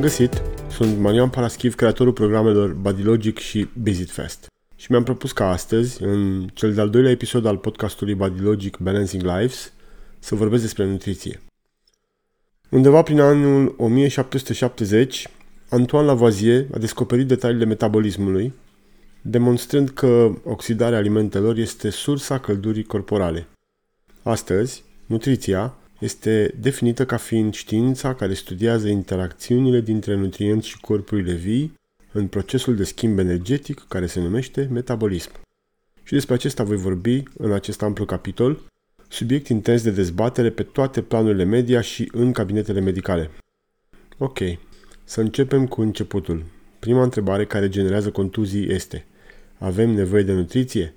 Bun 0.00 0.08
găsit! 0.08 0.42
Sunt 0.70 0.98
Marian 0.98 1.30
Paraschiv, 1.30 1.74
creatorul 1.74 2.12
programelor 2.12 2.72
Bodylogic 2.72 3.38
și 3.38 3.68
Bizit 3.82 4.10
Fast. 4.10 4.46
Și 4.76 4.86
mi-am 4.90 5.02
propus 5.02 5.32
ca 5.32 5.50
astăzi, 5.50 6.02
în 6.02 6.48
cel 6.54 6.74
de-al 6.74 6.90
doilea 6.90 7.10
episod 7.10 7.46
al 7.46 7.56
podcastului 7.56 8.14
Bodylogic 8.14 8.78
Balancing 8.78 9.22
Lives, 9.22 9.72
să 10.18 10.34
vorbesc 10.34 10.62
despre 10.62 10.84
nutriție. 10.84 11.40
Undeva 12.70 13.02
prin 13.02 13.20
anul 13.20 13.74
1770, 13.78 15.28
Antoine 15.68 16.06
Lavoisier 16.06 16.66
a 16.74 16.78
descoperit 16.78 17.26
detaliile 17.26 17.64
metabolismului, 17.64 18.52
demonstrând 19.22 19.90
că 19.90 20.32
oxidarea 20.44 20.98
alimentelor 20.98 21.56
este 21.56 21.90
sursa 21.90 22.38
căldurii 22.38 22.84
corporale. 22.84 23.46
Astăzi, 24.22 24.84
nutriția 25.06 25.74
este 26.00 26.54
definită 26.60 27.06
ca 27.06 27.16
fiind 27.16 27.54
știința 27.54 28.14
care 28.14 28.34
studiază 28.34 28.88
interacțiunile 28.88 29.80
dintre 29.80 30.14
nutrienți 30.14 30.68
și 30.68 30.80
corpurile 30.80 31.32
vii 31.32 31.78
în 32.12 32.26
procesul 32.26 32.76
de 32.76 32.84
schimb 32.84 33.18
energetic 33.18 33.84
care 33.88 34.06
se 34.06 34.20
numește 34.20 34.68
metabolism. 34.70 35.30
Și 36.02 36.12
despre 36.12 36.34
acesta 36.34 36.62
voi 36.62 36.76
vorbi 36.76 37.22
în 37.36 37.52
acest 37.52 37.82
amplu 37.82 38.04
capitol, 38.04 38.62
subiect 39.08 39.48
intens 39.48 39.82
de 39.82 39.90
dezbatere 39.90 40.50
pe 40.50 40.62
toate 40.62 41.02
planurile 41.02 41.44
media 41.44 41.80
și 41.80 42.08
în 42.12 42.32
cabinetele 42.32 42.80
medicale. 42.80 43.30
Ok, 44.18 44.38
să 45.04 45.20
începem 45.20 45.66
cu 45.66 45.80
începutul. 45.80 46.44
Prima 46.78 47.02
întrebare 47.02 47.44
care 47.46 47.68
generează 47.68 48.10
contuzii 48.10 48.72
este 48.72 49.04
Avem 49.58 49.90
nevoie 49.90 50.22
de 50.22 50.32
nutriție? 50.32 50.94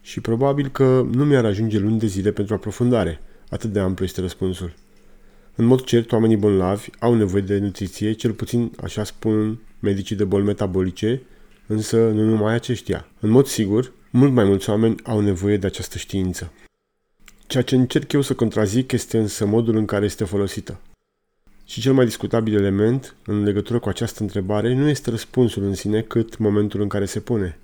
Și 0.00 0.20
probabil 0.20 0.68
că 0.68 1.06
nu 1.12 1.24
mi-ar 1.24 1.44
ajunge 1.44 1.78
luni 1.78 1.98
de 1.98 2.06
zile 2.06 2.32
pentru 2.32 2.54
aprofundare– 2.54 3.20
Atât 3.54 3.72
de 3.72 3.80
amplu 3.80 4.04
este 4.04 4.20
răspunsul. 4.20 4.74
În 5.54 5.64
mod 5.64 5.84
cert, 5.84 6.12
oamenii 6.12 6.36
bolnavi 6.36 6.88
au 6.98 7.14
nevoie 7.14 7.42
de 7.42 7.58
nutriție, 7.58 8.12
cel 8.12 8.32
puțin 8.32 8.72
așa 8.82 9.04
spun 9.04 9.58
medicii 9.80 10.16
de 10.16 10.24
boli 10.24 10.44
metabolice, 10.44 11.22
însă 11.66 11.96
nu 11.96 12.24
numai 12.24 12.54
aceștia. 12.54 13.08
În 13.20 13.30
mod 13.30 13.46
sigur, 13.46 13.92
mult 14.10 14.32
mai 14.32 14.44
mulți 14.44 14.70
oameni 14.70 14.94
au 15.04 15.20
nevoie 15.20 15.56
de 15.56 15.66
această 15.66 15.98
știință. 15.98 16.52
Ceea 17.46 17.62
ce 17.62 17.74
încerc 17.74 18.12
eu 18.12 18.20
să 18.20 18.34
contrazic 18.34 18.92
este 18.92 19.18
însă 19.18 19.46
modul 19.46 19.76
în 19.76 19.84
care 19.84 20.04
este 20.04 20.24
folosită. 20.24 20.80
Și 21.64 21.80
cel 21.80 21.92
mai 21.92 22.04
discutabil 22.04 22.54
element 22.54 23.16
în 23.26 23.42
legătură 23.42 23.78
cu 23.78 23.88
această 23.88 24.22
întrebare 24.22 24.74
nu 24.74 24.88
este 24.88 25.10
răspunsul 25.10 25.62
în 25.62 25.74
sine, 25.74 26.00
cât 26.00 26.38
momentul 26.38 26.80
în 26.80 26.88
care 26.88 27.04
se 27.04 27.20
pune. 27.20 27.58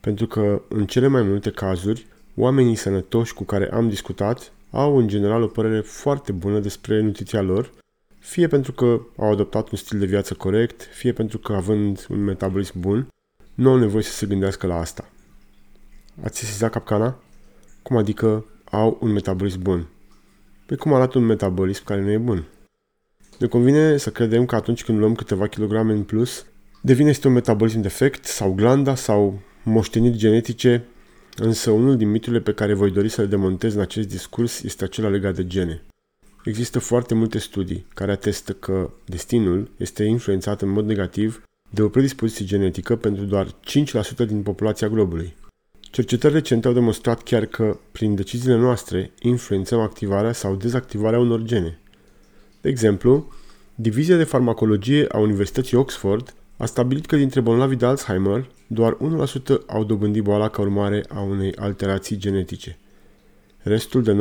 Pentru 0.00 0.26
că, 0.26 0.62
în 0.68 0.86
cele 0.86 1.06
mai 1.06 1.22
multe 1.22 1.50
cazuri, 1.50 2.06
oamenii 2.36 2.74
sănătoși 2.74 3.34
cu 3.34 3.44
care 3.44 3.70
am 3.72 3.88
discutat 3.88 4.52
au 4.70 4.96
în 4.96 5.08
general 5.08 5.42
o 5.42 5.46
părere 5.46 5.80
foarte 5.80 6.32
bună 6.32 6.58
despre 6.58 7.00
nutriția 7.00 7.40
lor, 7.40 7.72
fie 8.18 8.46
pentru 8.46 8.72
că 8.72 9.00
au 9.16 9.32
adoptat 9.32 9.70
un 9.70 9.78
stil 9.78 9.98
de 9.98 10.06
viață 10.06 10.34
corect, 10.34 10.82
fie 10.82 11.12
pentru 11.12 11.38
că 11.38 11.52
având 11.52 12.06
un 12.08 12.24
metabolism 12.24 12.80
bun, 12.80 13.08
nu 13.54 13.70
au 13.70 13.78
nevoie 13.78 14.02
să 14.02 14.12
se 14.12 14.26
gândească 14.26 14.66
la 14.66 14.78
asta. 14.78 15.08
Ați 16.22 16.38
sesizat 16.38 16.70
capcana? 16.70 17.22
Cum 17.82 17.96
adică 17.96 18.44
au 18.70 18.98
un 19.00 19.12
metabolism 19.12 19.62
bun? 19.62 19.86
Pe 20.66 20.74
cum 20.74 20.92
arată 20.92 21.18
un 21.18 21.24
metabolism 21.24 21.84
care 21.84 22.00
nu 22.00 22.10
e 22.10 22.18
bun? 22.18 22.44
Ne 23.38 23.46
convine 23.46 23.96
să 23.96 24.10
credem 24.10 24.46
că 24.46 24.54
atunci 24.54 24.84
când 24.84 24.98
luăm 24.98 25.14
câteva 25.14 25.46
kilograme 25.46 25.92
în 25.92 26.02
plus, 26.02 26.46
devine 26.82 27.08
este 27.08 27.26
un 27.26 27.32
metabolism 27.32 27.80
defect 27.80 28.24
sau 28.24 28.52
glanda 28.52 28.94
sau 28.94 29.40
moșteniri 29.62 30.16
genetice 30.16 30.84
Însă 31.36 31.70
unul 31.70 31.96
din 31.96 32.10
miturile 32.10 32.40
pe 32.40 32.52
care 32.52 32.74
voi 32.74 32.90
dori 32.90 33.08
să 33.08 33.20
le 33.20 33.26
demontez 33.26 33.74
în 33.74 33.80
acest 33.80 34.08
discurs 34.08 34.62
este 34.62 34.84
acela 34.84 35.08
legat 35.08 35.34
de 35.34 35.46
gene. 35.46 35.82
Există 36.44 36.78
foarte 36.78 37.14
multe 37.14 37.38
studii 37.38 37.86
care 37.94 38.12
atestă 38.12 38.52
că 38.52 38.90
destinul 39.04 39.70
este 39.76 40.04
influențat 40.04 40.62
în 40.62 40.68
mod 40.68 40.86
negativ 40.86 41.42
de 41.70 41.82
o 41.82 41.88
predispoziție 41.88 42.44
genetică 42.44 42.96
pentru 42.96 43.24
doar 43.24 43.46
5% 43.46 43.52
din 44.26 44.42
populația 44.42 44.88
globului. 44.88 45.36
Cercetări 45.80 46.32
recente 46.32 46.68
au 46.68 46.74
demonstrat 46.74 47.22
chiar 47.22 47.46
că, 47.46 47.78
prin 47.92 48.14
deciziile 48.14 48.56
noastre, 48.56 49.10
influențăm 49.20 49.80
activarea 49.80 50.32
sau 50.32 50.56
dezactivarea 50.56 51.18
unor 51.18 51.42
gene. 51.42 51.80
De 52.60 52.68
exemplu, 52.68 53.32
Divizia 53.74 54.16
de 54.16 54.24
Farmacologie 54.24 55.06
a 55.08 55.18
Universității 55.18 55.76
Oxford 55.76 56.34
a 56.60 56.66
stabilit 56.66 57.06
că 57.06 57.16
dintre 57.16 57.40
bolnavii 57.40 57.76
de 57.76 57.86
Alzheimer, 57.86 58.50
doar 58.66 58.96
1% 58.96 59.66
au 59.66 59.84
dobândit 59.84 60.22
boala 60.22 60.48
ca 60.48 60.60
urmare 60.60 61.04
a 61.08 61.20
unei 61.20 61.54
alterații 61.54 62.16
genetice. 62.16 62.78
Restul 63.58 64.02
de 64.02 64.16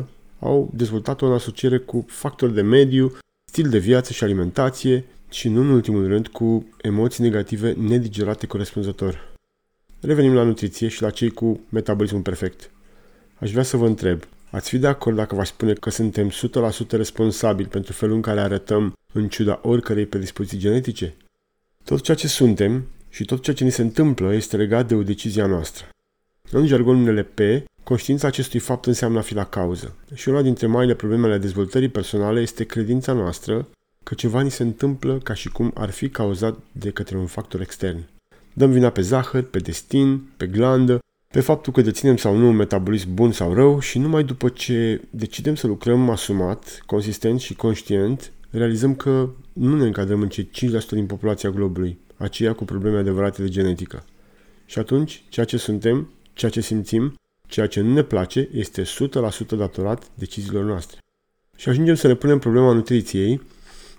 99% 0.00 0.04
au 0.38 0.70
dezvoltat 0.74 1.22
o 1.22 1.32
asociere 1.32 1.78
cu 1.78 2.04
factori 2.08 2.54
de 2.54 2.60
mediu, 2.60 3.16
stil 3.44 3.68
de 3.68 3.78
viață 3.78 4.12
și 4.12 4.24
alimentație 4.24 5.04
și, 5.30 5.48
nu 5.48 5.60
în 5.60 5.68
ultimul 5.68 6.06
rând, 6.06 6.28
cu 6.28 6.66
emoții 6.82 7.22
negative 7.22 7.72
nedigerate 7.72 8.46
corespunzător. 8.46 9.34
Revenim 10.00 10.34
la 10.34 10.42
nutriție 10.42 10.88
și 10.88 11.02
la 11.02 11.10
cei 11.10 11.30
cu 11.30 11.60
metabolismul 11.68 12.22
perfect. 12.22 12.70
Aș 13.38 13.50
vrea 13.50 13.62
să 13.62 13.76
vă 13.76 13.86
întreb, 13.86 14.22
ați 14.50 14.68
fi 14.68 14.78
de 14.78 14.86
acord 14.86 15.16
dacă 15.16 15.34
v-aș 15.34 15.48
spune 15.48 15.72
că 15.72 15.90
suntem 15.90 16.30
100% 16.30 16.32
responsabili 16.90 17.68
pentru 17.68 17.92
felul 17.92 18.14
în 18.14 18.22
care 18.22 18.40
arătăm 18.40 18.92
în 19.12 19.28
ciuda 19.28 19.60
oricărei 19.62 20.06
predispoziții 20.06 20.58
genetice? 20.58 21.14
Tot 21.84 22.00
ceea 22.00 22.16
ce 22.16 22.28
suntem 22.28 22.86
și 23.08 23.24
tot 23.24 23.42
ceea 23.42 23.56
ce 23.56 23.64
ni 23.64 23.70
se 23.70 23.82
întâmplă 23.82 24.34
este 24.34 24.56
legat 24.56 24.88
de 24.88 24.94
o 24.94 25.02
decizie 25.02 25.42
a 25.42 25.46
noastră. 25.46 25.88
În 26.50 26.66
jargonul 26.66 27.12
NLP, 27.12 27.38
conștiința 27.82 28.26
acestui 28.26 28.58
fapt 28.58 28.86
înseamnă 28.86 29.18
a 29.18 29.22
fi 29.22 29.34
la 29.34 29.44
cauză. 29.44 29.96
Și 30.14 30.28
una 30.28 30.42
dintre 30.42 30.66
marile 30.66 30.94
probleme 30.94 31.26
ale 31.26 31.38
dezvoltării 31.38 31.88
personale 31.88 32.40
este 32.40 32.64
credința 32.64 33.12
noastră 33.12 33.68
că 34.02 34.14
ceva 34.14 34.40
ni 34.40 34.50
se 34.50 34.62
întâmplă 34.62 35.18
ca 35.18 35.34
și 35.34 35.48
cum 35.48 35.70
ar 35.74 35.90
fi 35.90 36.08
cauzat 36.08 36.58
de 36.72 36.90
către 36.90 37.16
un 37.16 37.26
factor 37.26 37.60
extern. 37.60 38.04
Dăm 38.52 38.70
vina 38.70 38.90
pe 38.90 39.00
zahăr, 39.00 39.42
pe 39.42 39.58
destin, 39.58 40.22
pe 40.36 40.46
glandă, 40.46 40.98
pe 41.28 41.40
faptul 41.40 41.72
că 41.72 41.80
deținem 41.80 42.16
sau 42.16 42.36
nu 42.36 42.48
un 42.48 42.56
metabolism 42.56 43.14
bun 43.14 43.32
sau 43.32 43.54
rău 43.54 43.80
și 43.80 43.98
numai 43.98 44.24
după 44.24 44.48
ce 44.48 45.00
decidem 45.10 45.54
să 45.54 45.66
lucrăm 45.66 46.10
asumat, 46.10 46.82
consistent 46.86 47.40
și 47.40 47.54
conștient, 47.54 48.32
realizăm 48.58 48.94
că 48.94 49.30
nu 49.52 49.76
ne 49.76 49.86
încadrăm 49.86 50.20
în 50.20 50.28
cei 50.28 50.50
5% 50.54 50.88
din 50.90 51.06
populația 51.06 51.50
globului, 51.50 51.98
aceia 52.16 52.52
cu 52.52 52.64
probleme 52.64 52.98
adevărate 52.98 53.42
de 53.42 53.48
genetică. 53.48 54.04
Și 54.66 54.78
atunci, 54.78 55.22
ceea 55.28 55.46
ce 55.46 55.56
suntem, 55.56 56.08
ceea 56.32 56.50
ce 56.50 56.60
simțim, 56.60 57.14
ceea 57.48 57.66
ce 57.66 57.80
nu 57.80 57.92
ne 57.92 58.02
place, 58.02 58.48
este 58.52 58.82
100% 58.82 58.86
datorat 59.56 60.10
deciziilor 60.14 60.64
noastre. 60.64 60.98
Și 61.56 61.68
ajungem 61.68 61.94
să 61.94 62.06
ne 62.06 62.14
punem 62.14 62.38
problema 62.38 62.72
nutriției 62.72 63.40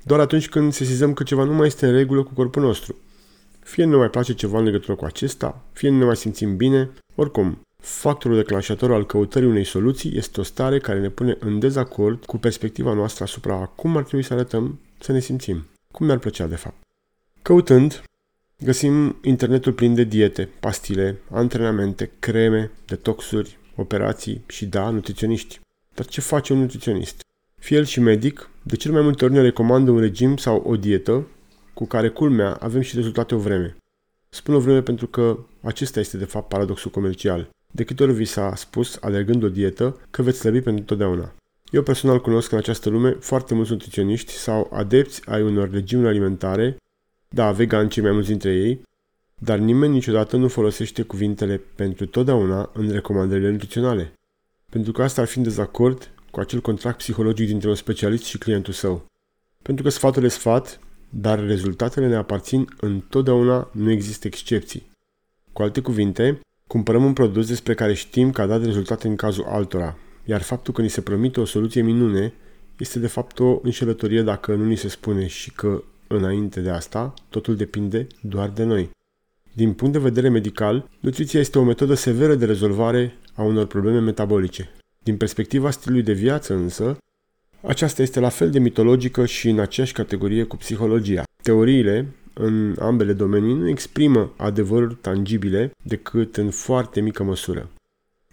doar 0.04 0.20
atunci 0.20 0.50
când 0.50 0.74
sesizăm 0.74 1.14
că 1.14 1.24
ceva 1.24 1.44
nu 1.44 1.54
mai 1.54 1.68
este 1.68 1.86
în 1.86 1.94
regulă 1.94 2.24
cu 2.24 2.34
corpul 2.34 2.62
nostru. 2.62 2.96
Fie 3.60 3.84
nu 3.84 3.90
ne 3.90 3.98
mai 3.98 4.10
place 4.10 4.34
ceva 4.34 4.58
în 4.58 4.64
legătură 4.64 4.96
cu 4.96 5.06
acesta, 5.06 5.66
fie 5.72 5.90
nu 5.90 5.98
ne 5.98 6.06
mai 6.06 6.16
simțim 6.16 6.56
bine, 6.56 6.90
oricum, 7.16 7.58
Factorul 7.86 8.38
declanșator 8.38 8.92
al 8.92 9.06
căutării 9.06 9.48
unei 9.48 9.64
soluții 9.64 10.18
este 10.18 10.40
o 10.40 10.44
stare 10.44 10.80
care 10.80 11.00
ne 11.00 11.10
pune 11.10 11.38
în 11.40 11.60
dezacord 11.60 12.26
cu 12.26 12.38
perspectiva 12.38 12.94
noastră 12.94 13.24
asupra 13.24 13.56
cum 13.76 13.98
ar 13.98 14.04
trebui 14.04 14.26
să 14.26 14.34
arătăm, 14.34 14.80
să 15.00 15.12
ne 15.12 15.20
simțim. 15.20 15.66
Cum 15.92 16.06
mi-ar 16.06 16.18
plăcea, 16.18 16.46
de 16.48 16.56
fapt. 16.56 16.76
Căutând, 17.42 18.04
găsim 18.60 19.18
internetul 19.22 19.74
plin 19.74 19.96
de 19.96 20.04
diete, 20.04 20.50
pastile, 20.60 21.20
antrenamente, 21.30 22.12
creme, 22.20 22.72
detoxuri, 22.86 23.58
operații 23.76 24.44
și, 24.48 24.66
da, 24.66 24.90
nutriționiști. 24.90 25.60
Dar 25.94 26.06
ce 26.06 26.22
face 26.22 26.54
un 26.54 26.60
nutriționist? 26.60 27.26
Fie 27.60 27.78
el 27.78 27.86
și 27.86 28.00
medic, 28.00 28.50
de 28.62 28.76
cel 28.76 28.92
mai 28.92 29.02
multe 29.02 29.26
ori 29.26 29.34
ne 29.34 29.42
recomandă 29.42 29.92
un 29.92 30.00
regim 30.00 30.38
sau 30.38 30.64
o 30.66 30.76
dietă 30.76 31.28
cu 31.74 31.86
care, 31.86 32.10
culmea, 32.10 32.54
avem 32.54 32.82
și 32.82 32.96
rezultate 32.96 33.36
o 33.36 33.38
vreme. 33.38 33.76
Spun 34.30 34.56
o 34.56 34.60
vreme 34.60 34.82
pentru 34.82 35.08
că 35.08 35.38
acesta 35.62 36.00
este 36.00 36.18
de 36.18 36.26
fapt 36.26 36.48
paradoxul 36.48 36.92
comercial. 36.92 37.50
De 37.76 37.84
câte 37.84 38.04
ori 38.04 38.14
vi 38.14 38.26
s-a 38.26 38.56
spus, 38.56 38.98
alergând 39.02 39.44
o 39.44 39.50
dietă, 39.50 40.00
că 40.10 40.22
veți 40.22 40.40
slăbi 40.40 40.62
pentru 40.62 40.84
totdeauna. 40.84 41.34
Eu 41.72 41.84
personal 41.84 42.22
cunosc 42.22 42.52
în 42.52 42.58
această 42.58 42.90
lume 42.90 43.12
foarte 43.12 43.54
mulți 43.54 43.72
nutriționiști 43.72 44.32
sau 44.32 44.70
adepți 44.74 45.22
ai 45.26 45.42
unor 45.42 45.70
regimuri 45.72 46.08
alimentare, 46.08 46.78
da, 47.30 47.52
vegan 47.52 47.90
cei 47.90 48.04
mai 48.04 48.12
mulți 48.12 48.28
dintre 48.28 48.54
ei, 48.54 48.82
dar 49.40 49.58
nimeni 49.58 49.94
niciodată 49.94 50.38
nu 50.38 50.48
folosește 50.48 51.02
cuvintele 51.02 51.62
pentru 51.76 52.06
totdeauna 52.06 52.70
în 52.74 52.92
recomandările 52.92 53.50
nutriționale. 53.50 54.14
Pentru 54.70 54.92
că 54.92 55.04
asta 55.04 55.22
ar 55.22 55.28
fi 55.28 55.38
în 55.38 55.44
dezacord 55.44 56.10
cu 56.32 56.40
acel 56.40 56.62
contract 56.62 56.98
psihologic 56.98 57.48
dintre 57.48 57.70
un 57.70 57.76
specialist 57.76 58.24
și 58.24 58.38
clientul 58.38 58.74
său. 58.74 59.06
Pentru 59.62 59.84
că 59.84 59.90
sfatul 59.90 60.24
e 60.24 60.28
sfat, 60.28 60.80
dar 61.10 61.46
rezultatele 61.46 62.08
ne 62.08 62.16
aparțin 62.16 62.68
întotdeauna, 62.80 63.70
nu 63.72 63.92
există 63.92 64.28
excepții. 64.28 64.92
Cu 65.54 65.62
alte 65.62 65.82
cuvinte, 65.82 66.40
Cumpărăm 66.74 67.04
un 67.04 67.14
produs 67.14 67.48
despre 67.48 67.74
care 67.74 67.94
știm 67.94 68.32
că 68.32 68.42
a 68.42 68.46
dat 68.46 68.64
rezultate 68.64 69.08
în 69.08 69.16
cazul 69.16 69.46
altora, 69.48 69.98
iar 70.26 70.42
faptul 70.42 70.74
că 70.74 70.82
ni 70.82 70.90
se 70.90 71.02
promite 71.02 71.40
o 71.40 71.46
soluție 71.46 71.82
minune 71.82 72.34
este 72.78 73.00
de 73.00 73.08
fapt 73.08 73.40
o 73.40 73.60
înșelătorie 73.64 74.22
dacă 74.22 74.56
nu 74.56 74.66
ni 74.66 74.76
se 74.76 74.88
spune 74.88 75.28
și 75.28 75.52
că, 75.52 75.84
înainte 76.08 76.60
de 76.60 76.70
asta, 76.70 77.14
totul 77.30 77.56
depinde 77.56 78.08
doar 78.22 78.50
de 78.50 78.64
noi. 78.64 78.90
Din 79.52 79.74
punct 79.74 79.94
de 79.94 80.00
vedere 80.00 80.30
medical, 80.30 80.90
nutriția 81.00 81.40
este 81.40 81.60
o 81.60 81.64
metodă 81.64 81.94
severă 81.94 82.36
de 82.36 82.46
rezolvare 82.46 83.16
a 83.34 83.44
unor 83.44 83.66
probleme 83.66 84.00
metabolice. 84.00 84.70
Din 85.04 85.18
perspectiva 85.18 85.72
stilului 85.72 86.04
de 86.04 86.14
viață 86.14 86.54
însă, 86.54 86.98
Aceasta 87.62 88.02
este 88.02 88.20
la 88.20 88.30
fel 88.30 88.50
de 88.50 88.60
mitologică 88.60 89.26
și 89.26 89.50
în 89.50 89.60
aceeași 89.60 89.94
categorie 89.94 90.44
cu 90.44 90.56
psihologia. 90.56 91.24
Teoriile 91.42 92.08
în 92.34 92.76
ambele 92.80 93.14
domenii 93.14 93.54
nu 93.54 93.70
exprimă 93.70 94.34
adevăruri 94.38 94.98
tangibile 95.02 95.72
decât 95.82 96.38
în 96.38 96.50
foarte 96.50 97.02
mică 97.02 97.24
măsură. 97.24 97.70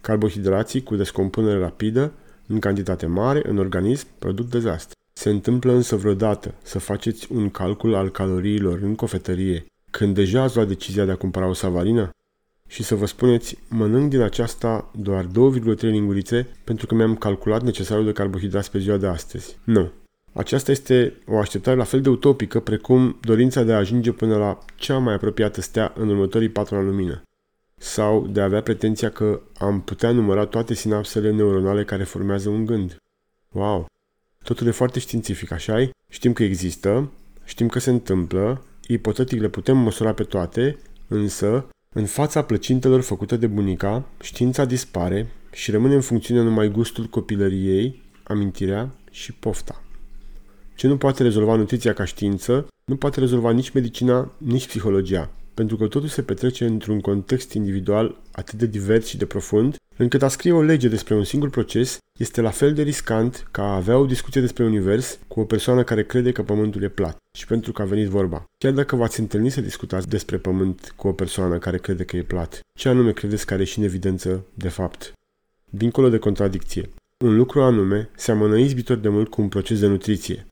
Carbohidrații 0.01 0.83
cu 0.83 0.95
descompunere 0.95 1.59
rapidă, 1.59 2.11
în 2.47 2.59
cantitate 2.59 3.05
mare, 3.05 3.41
în 3.49 3.57
organism, 3.57 4.07
produc 4.19 4.49
dezastre. 4.49 4.95
Se 5.13 5.29
întâmplă 5.29 5.73
însă 5.73 5.95
vreodată 5.95 6.53
să 6.63 6.79
faceți 6.79 7.31
un 7.31 7.49
calcul 7.49 7.95
al 7.95 8.09
caloriilor 8.09 8.79
în 8.81 8.95
cofetărie 8.95 9.65
când 9.91 10.15
deja 10.15 10.41
ați 10.41 10.55
luat 10.55 10.67
decizia 10.67 11.05
de 11.05 11.11
a 11.11 11.15
cumpăra 11.15 11.47
o 11.47 11.53
savarină? 11.53 12.09
Și 12.67 12.83
să 12.83 12.95
vă 12.95 13.05
spuneți, 13.05 13.57
mănânc 13.67 14.09
din 14.09 14.21
aceasta 14.21 14.91
doar 14.97 15.25
2,3 15.25 15.79
lingurițe 15.79 16.47
pentru 16.63 16.85
că 16.85 16.95
mi-am 16.95 17.15
calculat 17.15 17.63
necesarul 17.63 18.05
de 18.05 18.11
carbohidrați 18.11 18.71
pe 18.71 18.79
ziua 18.79 18.97
de 18.97 19.07
astăzi. 19.07 19.57
Nu. 19.63 19.91
Aceasta 20.33 20.71
este 20.71 21.21
o 21.27 21.37
așteptare 21.37 21.77
la 21.77 21.83
fel 21.83 22.01
de 22.01 22.09
utopică 22.09 22.59
precum 22.59 23.17
dorința 23.21 23.63
de 23.63 23.73
a 23.73 23.77
ajunge 23.77 24.11
până 24.11 24.37
la 24.37 24.57
cea 24.75 24.97
mai 24.97 25.13
apropiată 25.13 25.61
stea 25.61 25.93
în 25.97 26.09
următorii 26.09 26.49
patru 26.49 26.75
ani 26.75 26.85
lumină. 26.85 27.21
Sau 27.77 28.27
de 28.27 28.41
a 28.41 28.43
avea 28.43 28.61
pretenția 28.61 29.09
că 29.09 29.41
am 29.57 29.81
putea 29.81 30.11
număra 30.11 30.45
toate 30.45 30.73
sinapsele 30.73 31.31
neuronale 31.31 31.83
care 31.83 32.03
formează 32.03 32.49
un 32.49 32.65
gând. 32.65 32.97
Wow! 33.51 33.85
Totul 34.43 34.67
e 34.67 34.71
foarte 34.71 34.99
științific, 34.99 35.51
așa 35.51 35.89
Știm 36.09 36.33
că 36.33 36.43
există, 36.43 37.11
știm 37.43 37.67
că 37.67 37.79
se 37.79 37.89
întâmplă, 37.89 38.65
ipotetic 38.87 39.41
le 39.41 39.49
putem 39.49 39.77
măsura 39.77 40.13
pe 40.13 40.23
toate, 40.23 40.77
însă, 41.07 41.65
în 41.95 42.05
fața 42.05 42.43
plăcintelor 42.43 43.01
făcute 43.01 43.37
de 43.37 43.47
bunica, 43.47 44.05
știința 44.21 44.65
dispare 44.65 45.31
și 45.51 45.71
rămâne 45.71 45.95
în 45.95 46.01
funcțiune 46.01 46.41
numai 46.41 46.69
gustul 46.69 47.05
copilăriei, 47.05 48.01
amintirea 48.23 48.95
și 49.11 49.33
pofta. 49.33 49.81
Ce 50.81 50.87
nu 50.87 50.97
poate 50.97 51.23
rezolva 51.23 51.55
nutriția 51.55 51.93
ca 51.93 52.05
știință, 52.05 52.67
nu 52.85 52.95
poate 52.95 53.19
rezolva 53.19 53.51
nici 53.51 53.69
medicina, 53.69 54.31
nici 54.37 54.67
psihologia, 54.67 55.31
pentru 55.53 55.77
că 55.77 55.87
totul 55.87 56.07
se 56.07 56.21
petrece 56.21 56.65
într-un 56.65 56.99
context 56.99 57.53
individual 57.53 58.21
atât 58.31 58.59
de 58.59 58.65
divers 58.65 59.05
și 59.05 59.17
de 59.17 59.25
profund, 59.25 59.75
încât 59.97 60.21
a 60.21 60.27
scrie 60.27 60.51
o 60.51 60.61
lege 60.61 60.87
despre 60.87 61.15
un 61.15 61.23
singur 61.23 61.49
proces 61.49 61.97
este 62.19 62.41
la 62.41 62.49
fel 62.49 62.73
de 62.73 62.81
riscant 62.81 63.47
ca 63.51 63.63
a 63.63 63.75
avea 63.75 63.97
o 63.97 64.05
discuție 64.05 64.41
despre 64.41 64.63
univers 64.63 65.19
cu 65.27 65.39
o 65.39 65.43
persoană 65.43 65.83
care 65.83 66.03
crede 66.03 66.31
că 66.31 66.43
pământul 66.43 66.83
e 66.83 66.87
plat. 66.87 67.17
Și 67.37 67.45
pentru 67.45 67.71
că 67.71 67.81
a 67.81 67.85
venit 67.85 68.07
vorba. 68.07 68.43
Chiar 68.57 68.71
dacă 68.71 68.95
v-ați 68.95 69.19
întâlnit 69.19 69.51
să 69.51 69.61
discutați 69.61 70.09
despre 70.09 70.37
pământ 70.37 70.93
cu 70.95 71.07
o 71.07 71.11
persoană 71.13 71.57
care 71.57 71.77
crede 71.77 72.03
că 72.03 72.17
e 72.17 72.23
plat, 72.23 72.59
ce 72.79 72.89
anume 72.89 73.11
credeți 73.11 73.45
că 73.45 73.53
are 73.53 73.63
și 73.63 73.79
în 73.79 73.85
evidență 73.85 74.45
de 74.53 74.69
fapt? 74.69 75.13
Dincolo 75.69 76.09
de 76.09 76.17
contradicție. 76.17 76.89
Un 77.17 77.35
lucru 77.35 77.61
anume 77.61 78.09
seamănă 78.15 78.57
izbitor 78.57 78.97
de 78.97 79.09
mult 79.09 79.29
cu 79.29 79.41
un 79.41 79.47
proces 79.47 79.79
de 79.79 79.87
nutriție. 79.87 80.45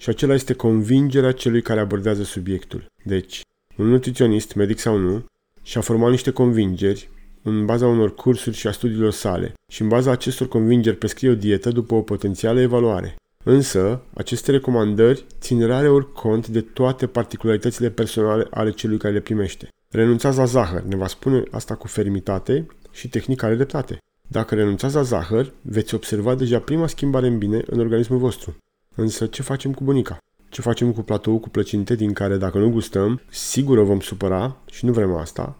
Și 0.00 0.08
acela 0.08 0.34
este 0.34 0.52
convingerea 0.52 1.32
celui 1.32 1.62
care 1.62 1.80
abordează 1.80 2.22
subiectul. 2.22 2.86
Deci, 3.04 3.40
un 3.76 3.86
nutriționist, 3.86 4.54
medic 4.54 4.78
sau 4.78 4.96
nu, 4.96 5.24
și-a 5.62 5.80
format 5.80 6.10
niște 6.10 6.30
convingeri 6.30 7.10
în 7.42 7.64
baza 7.64 7.86
unor 7.86 8.14
cursuri 8.14 8.56
și 8.56 8.66
a 8.66 8.72
studiilor 8.72 9.12
sale 9.12 9.54
și 9.72 9.82
în 9.82 9.88
baza 9.88 10.10
acestor 10.10 10.48
convingeri 10.48 10.96
prescrie 10.96 11.30
o 11.30 11.34
dietă 11.34 11.70
după 11.70 11.94
o 11.94 12.02
potențială 12.02 12.60
evaluare. 12.60 13.16
Însă, 13.44 14.02
aceste 14.14 14.50
recomandări 14.50 15.24
țin 15.40 15.66
rare 15.66 15.88
ori 15.88 16.12
cont 16.12 16.48
de 16.48 16.60
toate 16.60 17.06
particularitățile 17.06 17.90
personale 17.90 18.46
ale 18.50 18.70
celui 18.70 18.98
care 18.98 19.14
le 19.14 19.20
primește. 19.20 19.68
Renunțați 19.90 20.38
la 20.38 20.44
zahăr, 20.44 20.82
ne 20.82 20.96
va 20.96 21.06
spune 21.06 21.42
asta 21.50 21.74
cu 21.74 21.86
fermitate 21.86 22.66
și 22.90 23.08
tehnica 23.08 23.46
are 23.46 23.54
dreptate. 23.54 23.98
Dacă 24.28 24.54
renunțați 24.54 24.94
la 24.94 25.02
zahăr, 25.02 25.52
veți 25.62 25.94
observa 25.94 26.34
deja 26.34 26.58
prima 26.58 26.86
schimbare 26.86 27.26
în 27.26 27.38
bine 27.38 27.62
în 27.66 27.78
organismul 27.78 28.18
vostru. 28.18 28.56
Însă 28.96 29.26
ce 29.26 29.42
facem 29.42 29.72
cu 29.72 29.84
bunica? 29.84 30.18
Ce 30.48 30.60
facem 30.60 30.92
cu 30.92 31.02
platou 31.02 31.38
cu 31.38 31.48
plăcinte 31.48 31.94
din 31.94 32.12
care 32.12 32.36
dacă 32.36 32.58
nu 32.58 32.70
gustăm, 32.70 33.20
sigur 33.30 33.78
o 33.78 33.84
vom 33.84 34.00
supăra 34.00 34.56
și 34.70 34.84
nu 34.84 34.92
vrem 34.92 35.14
asta, 35.14 35.56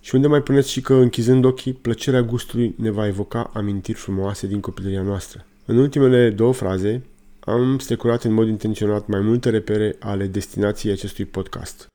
și 0.00 0.14
unde 0.14 0.26
mai 0.26 0.42
puneți 0.42 0.70
și 0.70 0.80
că, 0.80 0.94
închizând 0.94 1.44
ochii, 1.44 1.72
plăcerea 1.72 2.22
gustului 2.22 2.74
ne 2.78 2.90
va 2.90 3.06
evoca 3.06 3.50
amintiri 3.54 3.98
frumoase 3.98 4.46
din 4.46 4.60
copilăria 4.60 5.02
noastră. 5.02 5.46
În 5.64 5.76
ultimele 5.76 6.30
două 6.30 6.52
fraze, 6.52 7.04
am 7.40 7.78
strecurat 7.78 8.24
în 8.24 8.32
mod 8.32 8.48
intenționat 8.48 9.06
mai 9.06 9.20
multe 9.20 9.50
repere 9.50 9.96
ale 9.98 10.26
destinației 10.26 10.92
acestui 10.92 11.24
podcast. 11.24 11.86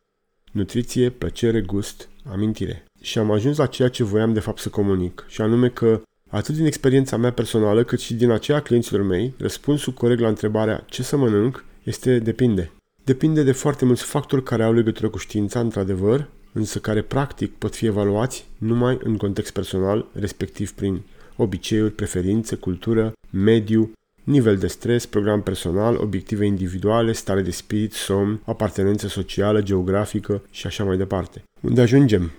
Nutriție, 0.51 1.09
plăcere, 1.09 1.62
gust, 1.62 2.09
amintire. 2.31 2.86
Și 3.01 3.18
am 3.18 3.31
ajuns 3.31 3.57
la 3.57 3.65
ceea 3.65 3.89
ce 3.89 4.03
voiam 4.03 4.33
de 4.33 4.39
fapt 4.39 4.59
să 4.59 4.69
comunic, 4.69 5.25
și 5.27 5.41
anume 5.41 5.69
că 5.69 6.01
Atât 6.30 6.56
din 6.56 6.66
experiența 6.66 7.18
mea 7.18 7.31
personală, 7.31 7.83
cât 7.83 8.00
și 8.00 8.13
din 8.13 8.30
aceea 8.30 8.60
clienților 8.60 9.01
mei, 9.01 9.33
răspunsul 9.38 9.94
corect 9.94 10.19
la 10.19 10.27
întrebarea 10.27 10.83
ce 10.89 11.04
să 11.04 11.18
mănânc 11.18 11.66
este 11.83 12.19
depinde. 12.19 12.72
Depinde 13.04 13.44
de 13.44 13.51
foarte 13.51 13.86
mulți 13.86 14.04
factori 14.04 14.44
care 14.44 14.63
au 14.63 14.74
legătură 14.74 15.10
cu 15.10 15.18
știința, 15.18 15.60
într-adevăr, 15.60 16.30
însă 16.51 16.80
care 16.80 17.01
practic 17.01 17.51
pot 17.51 17.75
fi 17.75 17.86
evaluați 17.86 18.48
numai 18.57 19.00
în 19.04 19.18
context 19.18 19.54
personal, 19.54 20.07
respectiv 20.13 20.72
prin 20.72 21.01
obiceiuri, 21.36 21.94
preferințe, 21.94 22.56
cultură, 22.56 23.13
mediu, 23.30 23.92
nivel 24.24 24.57
de 24.57 24.68
stres, 24.68 25.06
program 25.06 25.42
personal, 25.42 25.98
obiective 26.01 26.45
individuale, 26.45 27.12
stare 27.12 27.42
de 27.42 27.51
spirit, 27.51 27.94
somn, 27.94 28.42
apartenență 28.45 29.07
socială, 29.07 29.62
geografică 29.62 30.44
și 30.50 30.68
așa 30.68 30.83
mai 30.83 30.98
departe. 30.98 31.44
Unde 31.62 31.81
ajungem? 31.81 32.31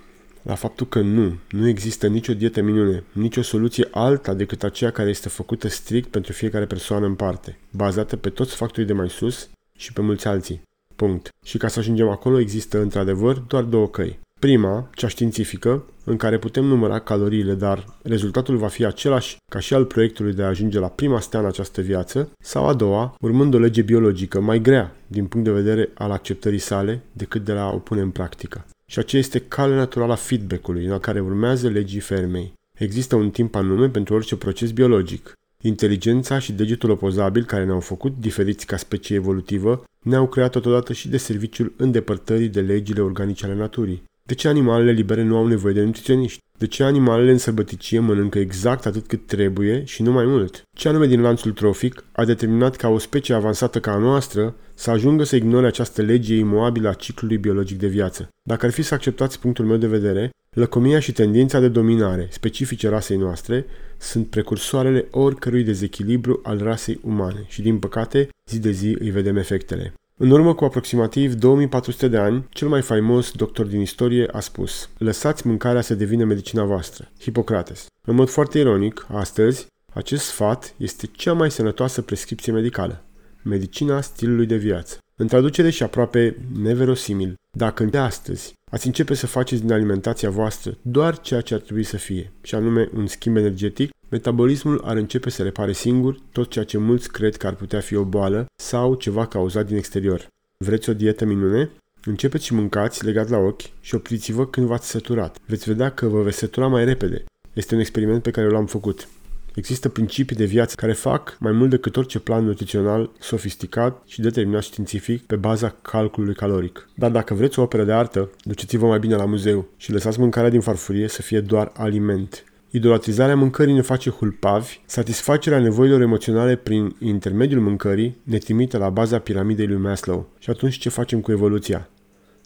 La 0.47 0.55
faptul 0.55 0.87
că 0.87 1.01
nu, 1.01 1.37
nu 1.51 1.69
există 1.69 2.07
nicio 2.07 2.35
dietă 2.35 2.63
minune, 2.63 3.05
nicio 3.13 3.43
soluție 3.43 3.89
alta 3.91 4.35
decât 4.35 4.63
aceea 4.63 4.91
care 4.91 5.09
este 5.09 5.29
făcută 5.29 5.69
strict 5.69 6.11
pentru 6.11 6.33
fiecare 6.33 6.65
persoană 6.65 7.07
în 7.07 7.15
parte, 7.15 7.59
bazată 7.71 8.17
pe 8.17 8.29
toți 8.29 8.55
factorii 8.55 8.87
de 8.87 8.93
mai 8.93 9.09
sus 9.09 9.49
și 9.79 9.93
pe 9.93 10.01
mulți 10.01 10.27
alții. 10.27 10.63
Punct. 10.97 11.29
Și 11.45 11.59
ca 11.59 11.69
să 11.69 11.79
ajungem 11.79 12.09
acolo 12.09 12.39
există 12.39 12.81
într-adevăr 12.81 13.39
doar 13.39 13.63
două 13.63 13.89
căi. 13.89 14.19
Prima, 14.41 14.91
cea 14.95 15.09
științifică, 15.09 15.85
în 16.05 16.17
care 16.17 16.39
putem 16.39 16.65
număra 16.65 16.99
caloriile, 16.99 17.55
dar 17.55 17.85
rezultatul 18.03 18.57
va 18.57 18.69
fi 18.69 18.85
același 18.85 19.37
ca 19.53 19.59
și 19.59 19.75
al 19.75 19.85
proiectului 19.85 20.35
de 20.35 20.43
a 20.43 20.47
ajunge 20.47 20.79
la 20.79 20.89
prima 20.89 21.21
stea 21.21 21.41
în 21.41 21.47
această 21.47 21.81
viață, 21.81 22.31
sau 22.43 22.67
a 22.67 22.75
doua, 22.75 23.15
urmând 23.21 23.55
o 23.55 23.59
lege 23.59 23.83
biologică 23.83 24.41
mai 24.41 24.61
grea 24.61 24.97
din 25.07 25.27
punct 25.27 25.47
de 25.47 25.53
vedere 25.53 25.91
al 25.95 26.11
acceptării 26.11 26.59
sale 26.59 27.03
decât 27.13 27.45
de 27.45 27.53
la 27.53 27.63
a 27.63 27.73
o 27.73 27.79
pune 27.79 28.01
în 28.01 28.11
practică. 28.11 28.65
Și 28.87 28.99
aceea 28.99 29.23
este 29.23 29.41
calea 29.41 29.77
naturală 29.77 30.13
a 30.13 30.17
feedback-ului, 30.17 30.85
în 30.85 30.99
care 30.99 31.21
urmează 31.21 31.69
legii 31.69 32.01
fermei. 32.01 32.53
Există 32.79 33.17
un 33.17 33.31
timp 33.31 33.55
anume 33.55 33.89
pentru 33.89 34.15
orice 34.15 34.37
proces 34.37 34.71
biologic. 34.71 35.33
Inteligența 35.61 36.39
și 36.39 36.53
degetul 36.53 36.91
opozabil 36.91 37.45
care 37.45 37.65
ne-au 37.65 37.81
făcut 37.81 38.15
diferiți 38.19 38.67
ca 38.67 38.77
specie 38.77 39.17
evolutivă 39.17 39.85
ne-au 40.03 40.29
creat 40.29 40.51
totodată 40.51 40.93
și 40.93 41.09
de 41.09 41.17
serviciul 41.17 41.73
îndepărtării 41.77 42.49
de 42.49 42.61
legile 42.61 43.01
organice 43.01 43.45
ale 43.45 43.55
naturii. 43.55 44.03
De 44.27 44.35
ce 44.35 44.49
animalele 44.49 44.91
libere 44.91 45.23
nu 45.23 45.37
au 45.37 45.47
nevoie 45.47 45.75
de 45.75 45.83
nutriționiști? 45.83 46.43
De 46.59 46.67
ce 46.67 46.83
animalele 46.83 47.31
în 47.31 47.39
sălbăticie 47.39 47.99
mănâncă 47.99 48.39
exact 48.39 48.87
atât 48.87 49.07
cât 49.07 49.27
trebuie 49.27 49.85
și 49.85 50.03
nu 50.03 50.13
mai 50.13 50.25
mult? 50.25 50.63
Ce 50.77 50.89
anume 50.89 51.07
din 51.07 51.21
lanțul 51.21 51.53
trofic 51.53 52.05
a 52.13 52.25
determinat 52.25 52.77
ca 52.77 52.89
o 52.89 52.99
specie 52.99 53.35
avansată 53.35 53.81
ca 53.81 53.93
a 53.93 53.99
noastră 53.99 54.55
să 54.75 54.91
ajungă 54.91 55.25
să 55.25 55.37
ignore 55.37 55.67
această 55.67 56.03
lege 56.03 56.35
imoabilă 56.35 56.89
a 56.89 56.93
ciclului 56.93 57.37
biologic 57.37 57.79
de 57.79 57.87
viață? 57.87 58.29
Dacă 58.43 58.67
ar 58.67 58.73
fi 58.73 58.83
să 58.83 58.95
acceptați 58.95 59.41
punctul 59.41 59.65
meu 59.65 59.77
de 59.77 59.87
vedere, 59.87 60.31
lăcomia 60.51 60.99
și 60.99 61.13
tendința 61.13 61.61
de 61.61 61.69
dominare 61.69 62.29
specifice 62.31 62.89
rasei 62.89 63.17
noastre 63.17 63.67
sunt 63.99 64.27
precursoarele 64.27 65.07
oricărui 65.11 65.63
dezechilibru 65.63 66.41
al 66.43 66.59
rasei 66.59 67.01
umane 67.03 67.45
și, 67.49 67.63
din 67.63 67.79
păcate, 67.79 68.29
zi 68.51 68.59
de 68.59 68.71
zi 68.71 68.97
îi 68.99 69.11
vedem 69.11 69.37
efectele. 69.37 69.95
În 70.19 70.31
urmă 70.31 70.55
cu 70.55 70.65
aproximativ 70.65 71.35
2400 71.35 72.09
de 72.09 72.17
ani, 72.17 72.47
cel 72.51 72.69
mai 72.69 72.83
faimos 72.83 73.31
doctor 73.31 73.67
din 73.67 73.81
istorie 73.81 74.29
a 74.33 74.41
spus 74.41 74.89
Lăsați 74.99 75.47
mâncarea 75.47 75.81
să 75.81 75.95
devină 75.95 76.25
medicina 76.25 76.65
voastră. 76.65 77.09
Hipocrates. 77.21 77.87
În 78.05 78.15
mod 78.15 78.29
foarte 78.29 78.59
ironic, 78.59 79.07
astăzi, 79.09 79.67
acest 79.93 80.25
sfat 80.25 80.75
este 80.77 81.07
cea 81.07 81.33
mai 81.33 81.51
sănătoasă 81.51 82.03
prescripție 82.03 82.53
medicală. 82.53 83.05
Medicina 83.43 84.01
stilului 84.01 84.47
de 84.47 84.57
viață. 84.57 84.99
În 85.17 85.27
traducere 85.27 85.71
și 85.71 85.83
aproape 85.83 86.37
neverosimil, 86.63 87.39
dacă 87.51 87.85
de 87.85 87.99
astăzi 87.99 88.55
ați 88.71 88.87
începe 88.87 89.15
să 89.15 89.27
faceți 89.27 89.63
din 89.63 89.73
alimentația 89.73 90.31
voastră 90.31 90.77
doar 90.83 91.21
ceea 91.21 91.41
ce 91.41 91.55
ar 91.55 91.61
trebui 91.61 91.85
să 91.85 91.97
fie, 91.97 92.33
și 92.43 92.55
anume 92.55 92.89
un 92.95 93.07
schimb 93.07 93.37
energetic, 93.37 93.91
metabolismul 94.09 94.81
ar 94.85 94.97
începe 94.97 95.31
să 95.31 95.43
repare 95.43 95.73
singur 95.73 96.19
tot 96.33 96.51
ceea 96.51 96.65
ce 96.65 96.79
mulți 96.79 97.11
cred 97.11 97.37
că 97.37 97.47
ar 97.47 97.55
putea 97.55 97.81
fi 97.81 97.97
o 97.97 98.05
boală 98.05 98.47
sau 98.57 98.95
ceva 98.95 99.27
cauzat 99.27 99.67
din 99.67 99.77
exterior. 99.77 100.29
Vreți 100.57 100.91
o 100.91 100.95
dietă 100.95 101.25
minune? 101.25 101.71
Începeți 102.05 102.45
și 102.45 102.55
mâncați 102.55 103.05
legat 103.05 103.29
la 103.29 103.37
ochi 103.37 103.81
și 103.81 103.95
opriți-vă 103.95 104.47
când 104.47 104.67
v-ați 104.67 104.89
săturat. 104.89 105.37
Veți 105.47 105.69
vedea 105.69 105.91
că 105.91 106.07
vă 106.07 106.23
veți 106.23 106.39
sătura 106.39 106.67
mai 106.67 106.85
repede. 106.85 107.25
Este 107.53 107.75
un 107.75 107.81
experiment 107.81 108.23
pe 108.23 108.31
care 108.31 108.49
l-am 108.49 108.67
făcut. 108.67 109.09
Există 109.55 109.89
principii 109.89 110.37
de 110.37 110.45
viață 110.45 110.75
care 110.77 110.93
fac 110.93 111.37
mai 111.41 111.53
mult 111.53 111.71
decât 111.71 111.97
orice 111.97 112.19
plan 112.19 112.45
nutrițional 112.45 113.11
sofisticat 113.19 114.03
și 114.07 114.21
determinat 114.21 114.63
științific 114.63 115.27
pe 115.27 115.37
baza 115.37 115.77
calculului 115.83 116.35
caloric. 116.35 116.89
Dar 116.95 117.11
dacă 117.11 117.35
vreți 117.35 117.59
o 117.59 117.63
operă 117.63 117.85
de 117.85 117.93
artă, 117.93 118.31
duceți-vă 118.43 118.87
mai 118.87 118.99
bine 118.99 119.17
la 119.17 119.25
muzeu 119.25 119.69
și 119.77 119.93
lăsați 119.93 120.21
mâncarea 120.21 120.51
din 120.51 120.61
farfurie 120.61 121.09
să 121.09 121.23
fie 121.23 121.41
doar 121.41 121.73
aliment. 121.75 122.45
Idolatrizarea 122.71 123.37
mâncării 123.37 123.75
ne 123.75 123.81
face 123.81 124.11
hulpavi, 124.11 124.81
satisfacerea 124.87 125.59
nevoilor 125.59 126.01
emoționale 126.01 126.57
prin 126.57 126.97
intermediul 126.99 127.61
mâncării 127.61 128.17
ne 128.23 128.39
trimite 128.39 128.79
la 128.79 128.89
baza 128.89 129.19
piramidei 129.19 129.67
lui 129.67 129.77
Maslow. 129.77 130.29
Și 130.39 130.51
atunci 130.51 130.79
ce 130.79 130.89
facem 130.89 131.21
cu 131.21 131.31
evoluția? 131.31 131.89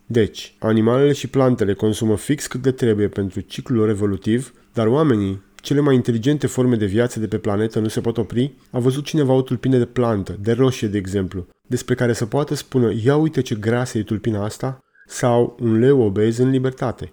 Deci, 0.07 0.55
animalele 0.59 1.13
și 1.13 1.29
plantele 1.29 1.75
consumă 1.75 2.17
fix 2.17 2.47
cât 2.47 2.63
de 2.63 2.71
trebuie 2.71 3.09
pentru 3.09 3.41
ciclul 3.41 3.79
lor 3.79 3.89
evolutiv, 3.89 4.53
dar 4.73 4.87
oamenii, 4.87 5.43
cele 5.55 5.81
mai 5.81 5.95
inteligente 5.95 6.47
forme 6.47 6.77
de 6.77 6.87
viață 6.87 7.21
de 7.21 7.27
pe 7.27 7.39
planetă 7.39 7.79
nu 7.79 7.89
se 7.89 8.01
pot 8.01 8.17
opri? 8.17 8.53
A 8.71 8.79
văzut 8.79 9.05
cineva 9.05 9.33
o 9.33 9.43
tulpină 9.43 9.79
de 9.79 9.85
plantă, 9.85 10.37
de 10.41 10.53
roșie 10.53 10.89
de 10.89 10.99
exemplu, 10.99 11.47
despre 11.67 11.95
care 11.95 12.13
să 12.13 12.27
poată 12.27 12.55
spune, 12.55 12.95
ia 13.05 13.17
uite 13.17 13.41
ce 13.41 13.55
grasă 13.55 13.99
e 13.99 14.03
tulpina 14.03 14.45
asta? 14.45 14.79
Sau 15.07 15.57
un 15.61 15.79
leu 15.79 16.01
obez 16.01 16.39
în 16.39 16.51
libertate. 16.51 17.13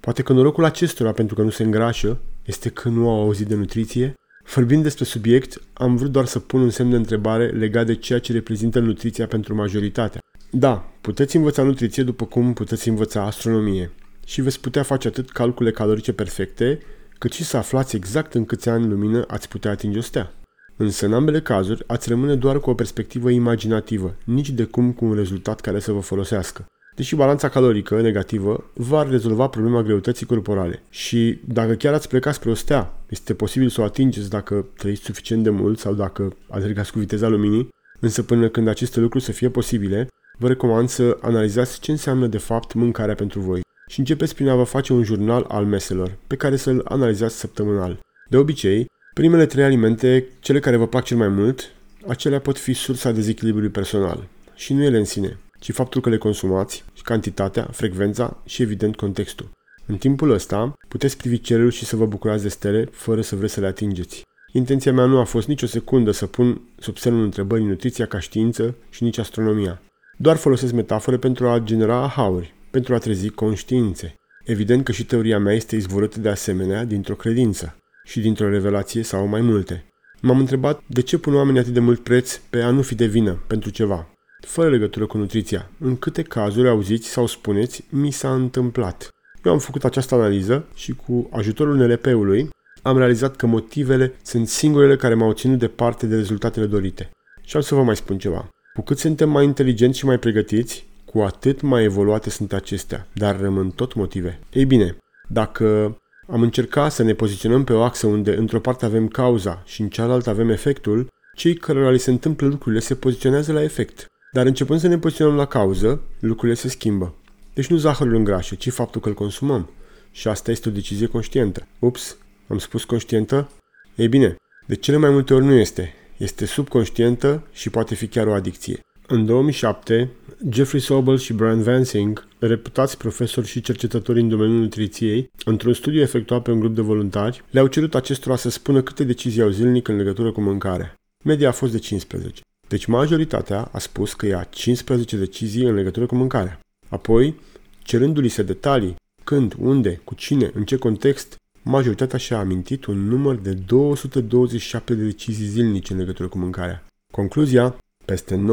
Poate 0.00 0.22
că 0.22 0.32
norocul 0.32 0.64
acestora 0.64 1.12
pentru 1.12 1.34
că 1.34 1.42
nu 1.42 1.50
se 1.50 1.62
îngrașă 1.62 2.20
este 2.46 2.68
că 2.68 2.88
nu 2.88 3.08
au 3.08 3.20
auzit 3.20 3.46
de 3.46 3.54
nutriție? 3.54 4.14
Vorbind 4.54 4.82
despre 4.82 5.04
subiect, 5.04 5.62
am 5.72 5.96
vrut 5.96 6.10
doar 6.10 6.24
să 6.24 6.38
pun 6.38 6.60
un 6.60 6.70
semn 6.70 6.90
de 6.90 6.96
întrebare 6.96 7.46
legat 7.46 7.86
de 7.86 7.94
ceea 7.94 8.18
ce 8.18 8.32
reprezintă 8.32 8.78
nutriția 8.78 9.26
pentru 9.26 9.54
majoritatea. 9.54 10.20
Da, 10.50 10.92
puteți 11.00 11.36
învăța 11.36 11.62
nutriție 11.62 12.02
după 12.02 12.24
cum 12.24 12.52
puteți 12.52 12.88
învăța 12.88 13.22
astronomie 13.22 13.90
și 14.26 14.40
veți 14.40 14.60
putea 14.60 14.82
face 14.82 15.08
atât 15.08 15.30
calcule 15.30 15.70
calorice 15.70 16.12
perfecte, 16.12 16.78
cât 17.18 17.32
și 17.32 17.44
să 17.44 17.56
aflați 17.56 17.96
exact 17.96 18.34
în 18.34 18.44
câți 18.44 18.68
ani 18.68 18.88
lumină 18.88 19.24
ați 19.26 19.48
putea 19.48 19.70
atinge 19.70 19.98
o 19.98 20.00
stea. 20.00 20.32
Însă, 20.76 21.06
în 21.06 21.12
ambele 21.12 21.40
cazuri, 21.40 21.84
ați 21.86 22.08
rămâne 22.08 22.34
doar 22.34 22.60
cu 22.60 22.70
o 22.70 22.74
perspectivă 22.74 23.30
imaginativă, 23.30 24.16
nici 24.24 24.50
de 24.50 24.64
cum 24.64 24.92
cu 24.92 25.04
un 25.04 25.14
rezultat 25.14 25.60
care 25.60 25.78
să 25.78 25.92
vă 25.92 26.00
folosească. 26.00 26.66
Deși 26.96 27.14
balanța 27.14 27.48
calorică 27.48 28.00
negativă 28.00 28.70
va 28.74 29.02
rezolva 29.02 29.46
problema 29.48 29.82
greutății 29.82 30.26
corporale. 30.26 30.82
Și 30.90 31.38
dacă 31.44 31.72
chiar 31.72 31.94
ați 31.94 32.08
plecat 32.08 32.34
spre 32.34 32.50
o 32.50 32.54
stea, 32.54 32.94
este 33.08 33.34
posibil 33.34 33.68
să 33.68 33.80
o 33.80 33.84
atingeți 33.84 34.30
dacă 34.30 34.66
trăiți 34.76 35.02
suficient 35.02 35.42
de 35.42 35.50
mult 35.50 35.78
sau 35.78 35.94
dacă 35.94 36.36
alergați 36.48 36.92
cu 36.92 36.98
viteza 36.98 37.28
luminii, 37.28 37.68
însă 38.00 38.22
până 38.22 38.48
când 38.48 38.68
aceste 38.68 39.00
lucruri 39.00 39.24
să 39.24 39.32
fie 39.32 39.48
posibile, 39.48 40.08
vă 40.38 40.48
recomand 40.48 40.88
să 40.88 41.18
analizați 41.20 41.80
ce 41.80 41.90
înseamnă 41.90 42.26
de 42.26 42.38
fapt 42.38 42.72
mâncarea 42.72 43.14
pentru 43.14 43.40
voi 43.40 43.60
și 43.88 43.98
începeți 43.98 44.34
prin 44.34 44.48
a 44.48 44.54
vă 44.54 44.64
face 44.64 44.92
un 44.92 45.02
jurnal 45.02 45.44
al 45.48 45.64
meselor, 45.64 46.16
pe 46.26 46.36
care 46.36 46.56
să-l 46.56 46.86
analizați 46.88 47.38
săptămânal. 47.38 48.00
De 48.28 48.36
obicei, 48.36 48.86
primele 49.14 49.46
trei 49.46 49.64
alimente, 49.64 50.26
cele 50.40 50.60
care 50.60 50.76
vă 50.76 50.86
plac 50.86 51.04
cel 51.04 51.16
mai 51.16 51.28
mult, 51.28 51.72
acelea 52.08 52.40
pot 52.40 52.58
fi 52.58 52.72
sursa 52.72 53.12
dezechilibrului 53.12 53.70
personal. 53.70 54.28
Și 54.54 54.72
nu 54.72 54.82
ele 54.82 54.98
în 54.98 55.04
sine, 55.04 55.38
ci 55.58 55.72
faptul 55.72 56.00
că 56.00 56.08
le 56.08 56.18
consumați, 56.18 56.84
și 56.94 57.02
cantitatea, 57.02 57.68
frecvența 57.72 58.42
și 58.44 58.62
evident 58.62 58.96
contextul. 58.96 59.50
În 59.86 59.96
timpul 59.96 60.30
ăsta, 60.30 60.72
puteți 60.88 61.16
privi 61.16 61.40
cerul 61.40 61.70
și 61.70 61.84
să 61.84 61.96
vă 61.96 62.06
bucurați 62.06 62.42
de 62.42 62.48
stele 62.48 62.84
fără 62.84 63.20
să 63.20 63.36
vreți 63.36 63.52
să 63.52 63.60
le 63.60 63.66
atingeți. 63.66 64.22
Intenția 64.52 64.92
mea 64.92 65.04
nu 65.04 65.18
a 65.18 65.24
fost 65.24 65.48
nicio 65.48 65.66
secundă 65.66 66.10
să 66.10 66.26
pun 66.26 66.60
sub 66.78 66.96
semnul 66.96 67.24
întrebării 67.24 67.66
nutriția 67.66 68.06
ca 68.06 68.18
știință 68.18 68.74
și 68.90 69.02
nici 69.02 69.18
astronomia. 69.18 69.82
Doar 70.18 70.36
folosesc 70.36 70.72
metafore 70.72 71.16
pentru 71.16 71.48
a 71.48 71.58
genera 71.58 72.02
ahauri, 72.02 72.54
pentru 72.70 72.94
a 72.94 72.98
trezi 72.98 73.28
conștiințe. 73.28 74.14
Evident 74.44 74.84
că 74.84 74.92
și 74.92 75.04
teoria 75.04 75.38
mea 75.38 75.54
este 75.54 75.76
izvorâtă 75.76 76.20
de 76.20 76.28
asemenea 76.28 76.84
dintr-o 76.84 77.14
credință 77.14 77.76
și 78.04 78.20
dintr-o 78.20 78.48
revelație 78.48 79.02
sau 79.02 79.26
mai 79.26 79.40
multe. 79.40 79.84
M-am 80.20 80.38
întrebat 80.38 80.80
de 80.86 81.00
ce 81.00 81.18
pun 81.18 81.34
oamenii 81.34 81.60
atât 81.60 81.72
de 81.72 81.80
mult 81.80 82.02
preț 82.02 82.36
pe 82.50 82.62
a 82.62 82.70
nu 82.70 82.82
fi 82.82 82.94
de 82.94 83.06
vină 83.06 83.42
pentru 83.46 83.70
ceva, 83.70 84.08
fără 84.46 84.68
legătură 84.68 85.06
cu 85.06 85.18
nutriția. 85.18 85.70
În 85.78 85.96
câte 85.96 86.22
cazuri 86.22 86.68
auziți 86.68 87.08
sau 87.08 87.26
spuneți, 87.26 87.84
mi 87.90 88.10
s-a 88.10 88.34
întâmplat. 88.34 89.08
Eu 89.44 89.52
am 89.52 89.58
făcut 89.58 89.84
această 89.84 90.14
analiză 90.14 90.64
și 90.74 90.92
cu 90.92 91.28
ajutorul 91.32 91.76
NLP-ului 91.76 92.48
am 92.82 92.98
realizat 92.98 93.36
că 93.36 93.46
motivele 93.46 94.14
sunt 94.22 94.48
singurele 94.48 94.96
care 94.96 95.14
m-au 95.14 95.32
ținut 95.32 95.58
departe 95.58 96.06
de 96.06 96.16
rezultatele 96.16 96.66
dorite. 96.66 97.10
Și 97.42 97.56
am 97.56 97.62
să 97.62 97.74
vă 97.74 97.82
mai 97.82 97.96
spun 97.96 98.18
ceva. 98.18 98.48
Cu 98.74 98.82
cât 98.82 98.98
suntem 98.98 99.30
mai 99.30 99.44
inteligenți 99.44 99.98
și 99.98 100.04
mai 100.04 100.18
pregătiți, 100.18 100.86
cu 101.04 101.20
atât 101.20 101.60
mai 101.60 101.84
evoluate 101.84 102.30
sunt 102.30 102.52
acestea, 102.52 103.06
dar 103.12 103.40
rămân 103.40 103.70
tot 103.70 103.94
motive. 103.94 104.38
Ei 104.52 104.64
bine, 104.64 104.96
dacă 105.28 105.96
am 106.28 106.42
încercat 106.42 106.92
să 106.92 107.02
ne 107.02 107.14
poziționăm 107.14 107.64
pe 107.64 107.72
o 107.72 107.82
axă 107.82 108.06
unde 108.06 108.36
într-o 108.36 108.60
parte 108.60 108.84
avem 108.84 109.08
cauza 109.08 109.62
și 109.64 109.80
în 109.80 109.88
cealaltă 109.88 110.30
avem 110.30 110.48
efectul, 110.48 111.06
cei 111.36 111.54
cărora 111.54 111.90
li 111.90 111.98
se 111.98 112.10
întâmplă 112.10 112.46
lucrurile 112.46 112.80
se 112.80 112.94
poziționează 112.94 113.52
la 113.52 113.62
efect. 113.62 114.06
Dar 114.36 114.46
începând 114.46 114.80
să 114.80 114.88
ne 114.88 114.98
poziționăm 114.98 115.34
la 115.34 115.46
cauză, 115.46 116.00
lucrurile 116.20 116.58
se 116.58 116.68
schimbă. 116.68 117.14
Deci 117.54 117.66
nu 117.66 117.76
zahărul 117.76 118.14
îngrașă, 118.14 118.54
ci 118.54 118.70
faptul 118.70 119.00
că 119.00 119.08
îl 119.08 119.14
consumăm. 119.14 119.70
Și 120.10 120.28
asta 120.28 120.50
este 120.50 120.68
o 120.68 120.72
decizie 120.72 121.06
conștientă. 121.06 121.66
Ups, 121.78 122.16
am 122.48 122.58
spus 122.58 122.84
conștientă? 122.84 123.50
Ei 123.94 124.08
bine, 124.08 124.36
de 124.66 124.74
cele 124.74 124.96
mai 124.96 125.10
multe 125.10 125.34
ori 125.34 125.44
nu 125.44 125.52
este. 125.52 125.94
Este 126.16 126.46
subconștientă 126.46 127.42
și 127.52 127.70
poate 127.70 127.94
fi 127.94 128.06
chiar 128.06 128.26
o 128.26 128.32
adicție. 128.32 128.80
În 129.06 129.26
2007, 129.26 130.10
Jeffrey 130.50 130.80
Sobel 130.80 131.18
și 131.18 131.32
Brian 131.32 131.62
Vansing, 131.62 132.28
reputați 132.38 132.96
profesori 132.96 133.46
și 133.46 133.60
cercetători 133.60 134.20
în 134.20 134.28
domeniul 134.28 134.60
nutriției, 134.60 135.30
într-un 135.44 135.72
studiu 135.72 136.00
efectuat 136.00 136.42
pe 136.42 136.50
un 136.50 136.60
grup 136.60 136.74
de 136.74 136.80
voluntari, 136.80 137.44
le-au 137.50 137.66
cerut 137.66 137.94
acestora 137.94 138.36
să 138.36 138.50
spună 138.50 138.82
câte 138.82 139.04
decizii 139.04 139.42
au 139.42 139.48
zilnic 139.48 139.88
în 139.88 139.96
legătură 139.96 140.32
cu 140.32 140.40
mâncarea. 140.40 140.94
Media 141.24 141.48
a 141.48 141.52
fost 141.52 141.72
de 141.72 141.78
15. 141.78 142.40
Deci 142.68 142.84
majoritatea 142.84 143.68
a 143.72 143.78
spus 143.78 144.14
că 144.14 144.26
ia 144.26 144.46
15 144.50 145.16
decizii 145.16 145.64
în 145.64 145.74
legătură 145.74 146.06
cu 146.06 146.14
mâncarea. 146.14 146.60
Apoi, 146.88 147.40
cerându-li 147.82 148.28
se 148.28 148.42
detalii, 148.42 148.96
când, 149.24 149.54
unde, 149.58 150.00
cu 150.04 150.14
cine, 150.14 150.50
în 150.54 150.64
ce 150.64 150.76
context, 150.76 151.36
majoritatea 151.62 152.18
și-a 152.18 152.38
amintit 152.38 152.84
un 152.84 153.08
număr 153.08 153.36
de 153.36 153.52
227 153.52 154.94
de 154.94 155.04
decizii 155.04 155.46
zilnice 155.46 155.92
în 155.92 155.98
legătură 155.98 156.28
cu 156.28 156.38
mâncarea. 156.38 156.84
Concluzia, 157.12 157.76
peste 158.04 158.44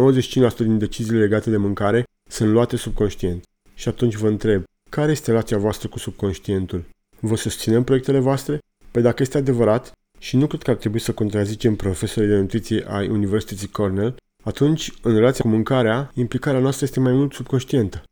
95% 0.53 0.57
din 0.57 0.77
deciziile 0.77 1.19
legate 1.19 1.49
de 1.49 1.57
mâncare 1.57 2.03
sunt 2.29 2.51
luate 2.51 2.75
subconștient. 2.75 3.43
Și 3.73 3.87
atunci 3.87 4.15
vă 4.15 4.27
întreb, 4.27 4.63
care 4.89 5.11
este 5.11 5.29
relația 5.29 5.57
voastră 5.57 5.87
cu 5.87 5.99
subconștientul? 5.99 6.83
Vă 7.19 7.35
susținem 7.35 7.83
proiectele 7.83 8.19
voastre? 8.19 8.59
Păi 8.91 9.01
dacă 9.01 9.21
este 9.21 9.37
adevărat, 9.37 9.91
și 10.23 10.37
nu 10.37 10.47
cred 10.47 10.61
că 10.61 10.69
ar 10.69 10.75
trebui 10.75 10.99
să 10.99 11.11
contrazicem 11.11 11.75
profesorii 11.75 12.29
de 12.29 12.35
nutriție 12.35 12.85
ai 12.87 13.07
Universității 13.07 13.67
Cornell, 13.67 14.15
atunci, 14.43 14.91
în 15.01 15.15
relația 15.15 15.43
cu 15.43 15.49
mâncarea, 15.49 16.11
implicarea 16.13 16.59
noastră 16.59 16.85
este 16.85 16.99
mai 16.99 17.11
mult 17.11 17.33
subconștientă. 17.33 18.03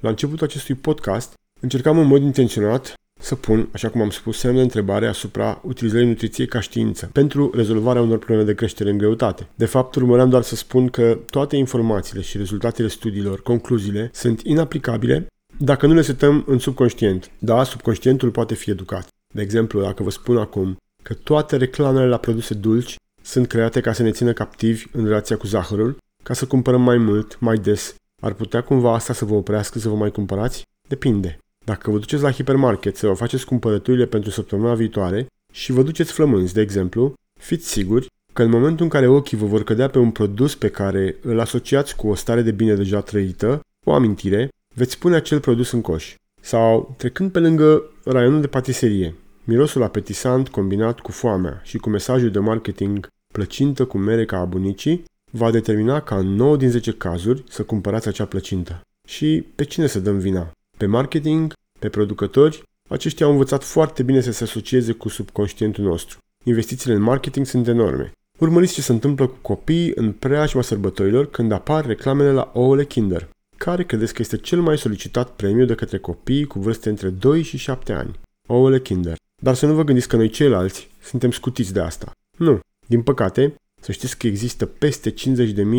La 0.00 0.08
începutul 0.08 0.46
acestui 0.46 0.74
podcast, 0.74 1.32
încercam 1.60 1.98
în 1.98 2.06
mod 2.06 2.22
intenționat 2.22 2.94
să 3.20 3.34
pun, 3.34 3.68
așa 3.72 3.88
cum 3.88 4.00
am 4.00 4.10
spus, 4.10 4.38
semne 4.38 4.56
de 4.56 4.62
întrebare 4.62 5.06
asupra 5.06 5.60
utilizării 5.64 6.06
nutriției 6.06 6.46
ca 6.46 6.60
știință 6.60 7.10
pentru 7.12 7.50
rezolvarea 7.54 8.02
unor 8.02 8.18
probleme 8.18 8.42
de 8.42 8.54
creștere 8.54 8.90
în 8.90 8.98
greutate. 8.98 9.48
De 9.54 9.66
fapt, 9.66 9.94
urmăream 9.94 10.28
doar 10.28 10.42
să 10.42 10.56
spun 10.56 10.88
că 10.88 11.18
toate 11.30 11.56
informațiile 11.56 12.22
și 12.22 12.36
rezultatele 12.36 12.88
studiilor, 12.88 13.42
concluziile, 13.42 14.10
sunt 14.12 14.40
inaplicabile 14.40 15.26
dacă 15.58 15.86
nu 15.86 15.94
le 15.94 16.02
setăm 16.02 16.44
în 16.46 16.58
subconștient. 16.58 17.30
Da, 17.38 17.64
subconștientul 17.64 18.30
poate 18.30 18.54
fi 18.54 18.70
educat. 18.70 19.08
De 19.34 19.42
exemplu, 19.42 19.80
dacă 19.80 20.02
vă 20.02 20.10
spun 20.10 20.36
acum 20.36 20.78
că 21.08 21.14
toate 21.14 21.56
reclamele 21.56 22.06
la 22.06 22.16
produse 22.16 22.54
dulci 22.54 22.96
sunt 23.22 23.46
create 23.46 23.80
ca 23.80 23.92
să 23.92 24.02
ne 24.02 24.10
țină 24.10 24.32
captivi 24.32 24.86
în 24.92 25.04
relația 25.04 25.36
cu 25.36 25.46
zahărul, 25.46 25.96
ca 26.22 26.34
să 26.34 26.46
cumpărăm 26.46 26.82
mai 26.82 26.96
mult, 26.96 27.40
mai 27.40 27.56
des. 27.56 27.94
Ar 28.22 28.32
putea 28.32 28.62
cumva 28.62 28.94
asta 28.94 29.12
să 29.12 29.24
vă 29.24 29.34
oprească 29.34 29.78
să 29.78 29.88
vă 29.88 29.94
mai 29.94 30.10
cumpărați? 30.10 30.62
Depinde. 30.88 31.38
Dacă 31.64 31.90
vă 31.90 31.98
duceți 31.98 32.22
la 32.22 32.32
hipermarket 32.32 32.96
să 32.96 33.06
vă 33.06 33.12
faceți 33.12 33.44
cumpărăturile 33.44 34.06
pentru 34.06 34.30
săptămâna 34.30 34.74
viitoare 34.74 35.26
și 35.52 35.72
vă 35.72 35.82
duceți 35.82 36.12
flămânzi, 36.12 36.54
de 36.54 36.60
exemplu, 36.60 37.14
fiți 37.40 37.68
siguri 37.68 38.06
că 38.32 38.42
în 38.42 38.50
momentul 38.50 38.84
în 38.84 38.90
care 38.90 39.06
ochii 39.06 39.36
vă 39.36 39.46
vor 39.46 39.64
cădea 39.64 39.88
pe 39.88 39.98
un 39.98 40.10
produs 40.10 40.54
pe 40.54 40.68
care 40.68 41.16
îl 41.22 41.40
asociați 41.40 41.96
cu 41.96 42.08
o 42.08 42.14
stare 42.14 42.42
de 42.42 42.50
bine 42.50 42.74
deja 42.74 43.00
trăită, 43.00 43.60
o 43.86 43.92
amintire, 43.92 44.48
veți 44.74 44.98
pune 44.98 45.16
acel 45.16 45.40
produs 45.40 45.70
în 45.70 45.80
coș. 45.80 46.14
Sau, 46.40 46.94
trecând 46.98 47.32
pe 47.32 47.38
lângă 47.38 47.82
raionul 48.04 48.40
de 48.40 48.46
patiserie, 48.46 49.14
mirosul 49.48 49.82
apetisant 49.82 50.48
combinat 50.48 51.00
cu 51.00 51.12
foamea 51.12 51.60
și 51.64 51.78
cu 51.78 51.88
mesajul 51.88 52.30
de 52.30 52.38
marketing 52.38 53.08
plăcintă 53.32 53.84
cu 53.84 53.98
mere 53.98 54.24
ca 54.24 54.38
a 54.38 54.44
bunicii, 54.44 55.04
va 55.30 55.50
determina 55.50 56.00
ca 56.00 56.16
în 56.16 56.34
9 56.34 56.56
din 56.56 56.70
10 56.70 56.92
cazuri 56.92 57.44
să 57.48 57.62
cumpărați 57.62 58.08
acea 58.08 58.24
plăcintă. 58.24 58.80
Și 59.08 59.44
pe 59.54 59.64
cine 59.64 59.86
să 59.86 60.00
dăm 60.00 60.18
vina? 60.18 60.50
Pe 60.76 60.86
marketing 60.86 61.52
pe 61.78 61.88
producători, 61.88 62.62
aceștia 62.88 63.26
au 63.26 63.32
învățat 63.32 63.64
foarte 63.64 64.02
bine 64.02 64.20
să 64.20 64.32
se 64.32 64.44
asocieze 64.44 64.92
cu 64.92 65.08
subconștientul 65.08 65.84
nostru. 65.84 66.18
Investițiile 66.44 66.94
în 66.94 67.02
marketing 67.02 67.46
sunt 67.46 67.68
enorme. 67.68 68.12
Urmăriți 68.38 68.74
ce 68.74 68.82
se 68.82 68.92
întâmplă 68.92 69.26
cu 69.26 69.38
copiii 69.42 69.92
în 69.94 70.12
preajma 70.12 70.62
sărbătorilor 70.62 71.30
când 71.30 71.52
apar 71.52 71.86
reclamele 71.86 72.32
la 72.32 72.50
ouăle 72.54 72.84
Kinder. 72.84 73.28
Care 73.56 73.84
credeți 73.84 74.14
că 74.14 74.22
este 74.22 74.36
cel 74.36 74.60
mai 74.60 74.78
solicitat 74.78 75.30
premiu 75.30 75.64
de 75.64 75.74
către 75.74 75.98
copiii 75.98 76.44
cu 76.44 76.58
vârste 76.58 76.88
între 76.88 77.08
2 77.08 77.42
și 77.42 77.56
7 77.56 77.92
ani? 77.92 78.18
Ouăle 78.46 78.80
Kinder. 78.80 79.16
Dar 79.42 79.54
să 79.54 79.66
nu 79.66 79.74
vă 79.74 79.84
gândiți 79.84 80.08
că 80.08 80.16
noi 80.16 80.28
ceilalți 80.28 80.88
suntem 81.02 81.30
scutiți 81.30 81.72
de 81.72 81.80
asta. 81.80 82.10
Nu. 82.38 82.60
Din 82.86 83.02
păcate, 83.02 83.54
să 83.80 83.92
știți 83.92 84.18
că 84.18 84.26
există 84.26 84.66
peste 84.66 85.10
50.000 85.12 85.14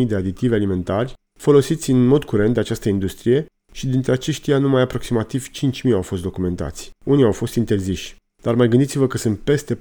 de 0.06 0.14
aditivi 0.14 0.54
alimentari 0.54 1.14
folosiți 1.38 1.90
în 1.90 2.06
mod 2.06 2.24
curent 2.24 2.54
de 2.54 2.60
această 2.60 2.88
industrie 2.88 3.46
și 3.72 3.86
dintre 3.86 4.12
aceștia 4.12 4.58
numai 4.58 4.82
aproximativ 4.82 5.48
5.000 5.48 5.92
au 5.92 6.02
fost 6.02 6.22
documentați. 6.22 6.90
Unii 7.04 7.24
au 7.24 7.32
fost 7.32 7.54
interziși. 7.54 8.16
Dar 8.42 8.54
mai 8.54 8.68
gândiți-vă 8.68 9.06
că 9.06 9.16
sunt 9.16 9.38
peste 9.38 9.76
45.000 9.76 9.80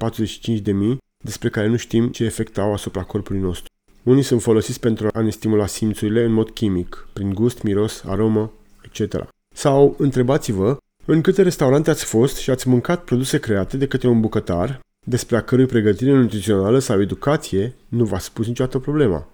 despre 1.24 1.50
care 1.50 1.68
nu 1.68 1.76
știm 1.76 2.08
ce 2.08 2.24
efect 2.24 2.58
au 2.58 2.74
asupra 2.74 3.04
corpului 3.04 3.42
nostru. 3.42 3.68
Unii 4.04 4.24
sunt 4.24 4.42
folosiți 4.42 4.80
pentru 4.80 5.08
a 5.14 5.22
ne 5.22 5.30
stimula 5.30 5.66
simțurile 5.66 6.24
în 6.24 6.32
mod 6.32 6.50
chimic, 6.50 7.08
prin 7.14 7.34
gust, 7.34 7.62
miros, 7.62 8.04
aromă, 8.06 8.52
etc. 8.82 9.28
Sau 9.56 9.96
întrebați-vă 9.98 10.78
în 11.12 11.22
câte 11.22 11.42
restaurante 11.42 11.90
ați 11.90 12.06
fost 12.06 12.38
și 12.38 12.50
ați 12.50 12.68
mâncat 12.68 13.04
produse 13.04 13.40
create 13.40 13.78
de 13.78 13.88
către 13.88 14.08
un 14.08 14.20
bucătar 14.20 14.80
despre 15.06 15.38
a 15.38 15.42
cărui 15.42 15.66
pregătire 15.66 16.12
nutrițională 16.12 16.80
sau 16.80 17.02
educație 17.02 17.76
nu 17.88 18.06
v-a 18.06 18.20
spus 18.20 18.48
niciodată 18.48 18.80
problema. 18.80 19.28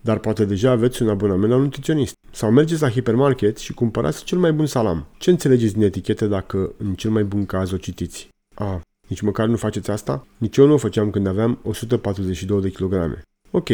Dar 0.00 0.18
poate 0.18 0.44
deja 0.44 0.70
aveți 0.70 1.02
un 1.02 1.08
abonament 1.08 1.50
la 1.50 1.56
un 1.56 1.62
nutriționist. 1.62 2.14
Sau 2.30 2.50
mergeți 2.50 2.82
la 2.82 2.90
hipermarket 2.90 3.58
și 3.58 3.72
cumpărați 3.74 4.24
cel 4.24 4.38
mai 4.38 4.52
bun 4.52 4.66
salam. 4.66 5.06
Ce 5.18 5.30
înțelegeți 5.30 5.72
din 5.72 5.82
etichete 5.82 6.26
dacă 6.26 6.72
în 6.76 6.94
cel 6.94 7.10
mai 7.10 7.24
bun 7.24 7.46
caz 7.46 7.72
o 7.72 7.76
citiți? 7.76 8.28
A, 8.54 8.80
nici 9.08 9.20
măcar 9.20 9.46
nu 9.46 9.56
faceți 9.56 9.90
asta? 9.90 10.26
Nici 10.38 10.56
eu 10.56 10.66
nu 10.66 10.72
o 10.72 10.76
făceam 10.76 11.10
când 11.10 11.26
aveam 11.26 11.58
142 11.62 12.60
de 12.60 12.70
kilograme. 12.70 13.22
Ok, 13.50 13.68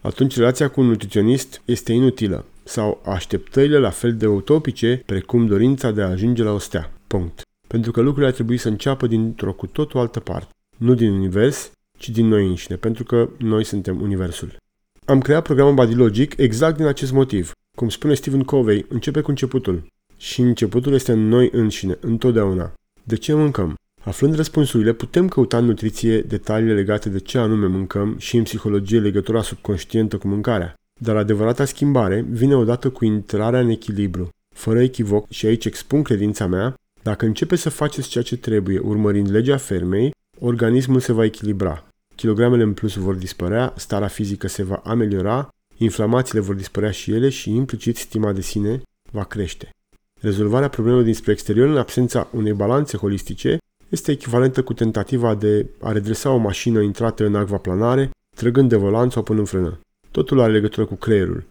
atunci 0.00 0.36
relația 0.36 0.68
cu 0.68 0.80
un 0.80 0.86
nutriționist 0.86 1.62
este 1.64 1.92
inutilă 1.92 2.44
sau 2.64 3.02
așteptările 3.04 3.78
la 3.78 3.90
fel 3.90 4.16
de 4.16 4.26
utopice 4.26 5.02
precum 5.06 5.46
dorința 5.46 5.90
de 5.90 6.02
a 6.02 6.08
ajunge 6.08 6.42
la 6.42 6.52
o 6.52 6.58
stea. 6.58 6.92
Punct. 7.06 7.42
Pentru 7.66 7.90
că 7.90 8.00
lucrurile 8.00 8.26
ar 8.26 8.34
trebui 8.34 8.56
să 8.56 8.68
înceapă 8.68 9.06
dintr-o 9.06 9.52
cu 9.52 9.66
totul 9.66 10.00
altă 10.00 10.20
parte. 10.20 10.48
Nu 10.78 10.94
din 10.94 11.12
univers, 11.12 11.70
ci 11.98 12.08
din 12.08 12.26
noi 12.26 12.46
înșine, 12.46 12.76
pentru 12.76 13.04
că 13.04 13.28
noi 13.38 13.64
suntem 13.64 14.00
universul. 14.00 14.56
Am 15.04 15.20
creat 15.20 15.42
programul 15.42 15.74
Badilogic 15.74 16.36
exact 16.36 16.76
din 16.76 16.86
acest 16.86 17.12
motiv. 17.12 17.52
Cum 17.76 17.88
spune 17.88 18.14
Stephen 18.14 18.42
Covey, 18.42 18.86
începe 18.88 19.20
cu 19.20 19.30
începutul. 19.30 19.86
Și 20.16 20.40
începutul 20.40 20.92
este 20.94 21.12
în 21.12 21.28
noi 21.28 21.48
înșine, 21.52 21.98
întotdeauna. 22.00 22.72
De 23.02 23.16
ce 23.16 23.34
mâncăm? 23.34 23.74
Aflând 24.04 24.34
răspunsurile, 24.34 24.92
putem 24.92 25.28
căuta 25.28 25.58
în 25.58 25.64
nutriție 25.64 26.20
detaliile 26.20 26.74
legate 26.74 27.08
de 27.08 27.18
ce 27.18 27.38
anume 27.38 27.66
mâncăm 27.66 28.14
și 28.18 28.36
în 28.36 28.42
psihologie 28.42 29.00
legătura 29.00 29.42
subconștientă 29.42 30.18
cu 30.18 30.28
mâncarea. 30.28 30.74
Dar 31.02 31.16
adevărata 31.16 31.64
schimbare 31.64 32.26
vine 32.30 32.54
odată 32.54 32.90
cu 32.90 33.04
intrarea 33.04 33.60
în 33.60 33.68
echilibru. 33.68 34.28
Fără 34.54 34.80
echivoc, 34.80 35.30
și 35.30 35.46
aici 35.46 35.64
expun 35.64 36.02
credința 36.02 36.46
mea, 36.46 36.74
dacă 37.02 37.24
începe 37.24 37.56
să 37.56 37.70
faceți 37.70 38.08
ceea 38.08 38.24
ce 38.24 38.36
trebuie, 38.36 38.78
urmărind 38.78 39.30
legea 39.30 39.56
fermei, 39.56 40.14
organismul 40.38 41.00
se 41.00 41.12
va 41.12 41.24
echilibra. 41.24 41.86
Kilogramele 42.14 42.62
în 42.62 42.72
plus 42.72 42.94
vor 42.94 43.14
dispărea, 43.14 43.72
starea 43.76 44.08
fizică 44.08 44.48
se 44.48 44.62
va 44.62 44.80
ameliora, 44.84 45.48
inflamațiile 45.76 46.40
vor 46.40 46.54
dispărea 46.54 46.90
și 46.90 47.12
ele 47.12 47.28
și 47.28 47.54
implicit 47.54 47.96
stima 47.96 48.32
de 48.32 48.40
sine 48.40 48.82
va 49.10 49.24
crește. 49.24 49.70
Rezolvarea 50.20 50.68
problemelor 50.68 51.04
dinspre 51.04 51.32
exterior 51.32 51.68
în 51.68 51.76
absența 51.76 52.28
unei 52.32 52.52
balanțe 52.52 52.96
holistice 52.96 53.58
este 53.88 54.10
echivalentă 54.10 54.62
cu 54.62 54.72
tentativa 54.72 55.34
de 55.34 55.66
a 55.80 55.92
redresa 55.92 56.30
o 56.30 56.36
mașină 56.36 56.80
intrată 56.80 57.26
în 57.26 57.34
acvaplanare, 57.34 58.10
trăgând 58.36 58.68
de 58.68 58.76
volanț 58.76 59.12
sau 59.12 59.22
până 59.22 59.38
în 59.38 59.44
frână. 59.44 59.80
Totul 60.12 60.40
are 60.40 60.52
legătură 60.52 60.86
cu 60.86 60.94
creierul. 60.94 61.46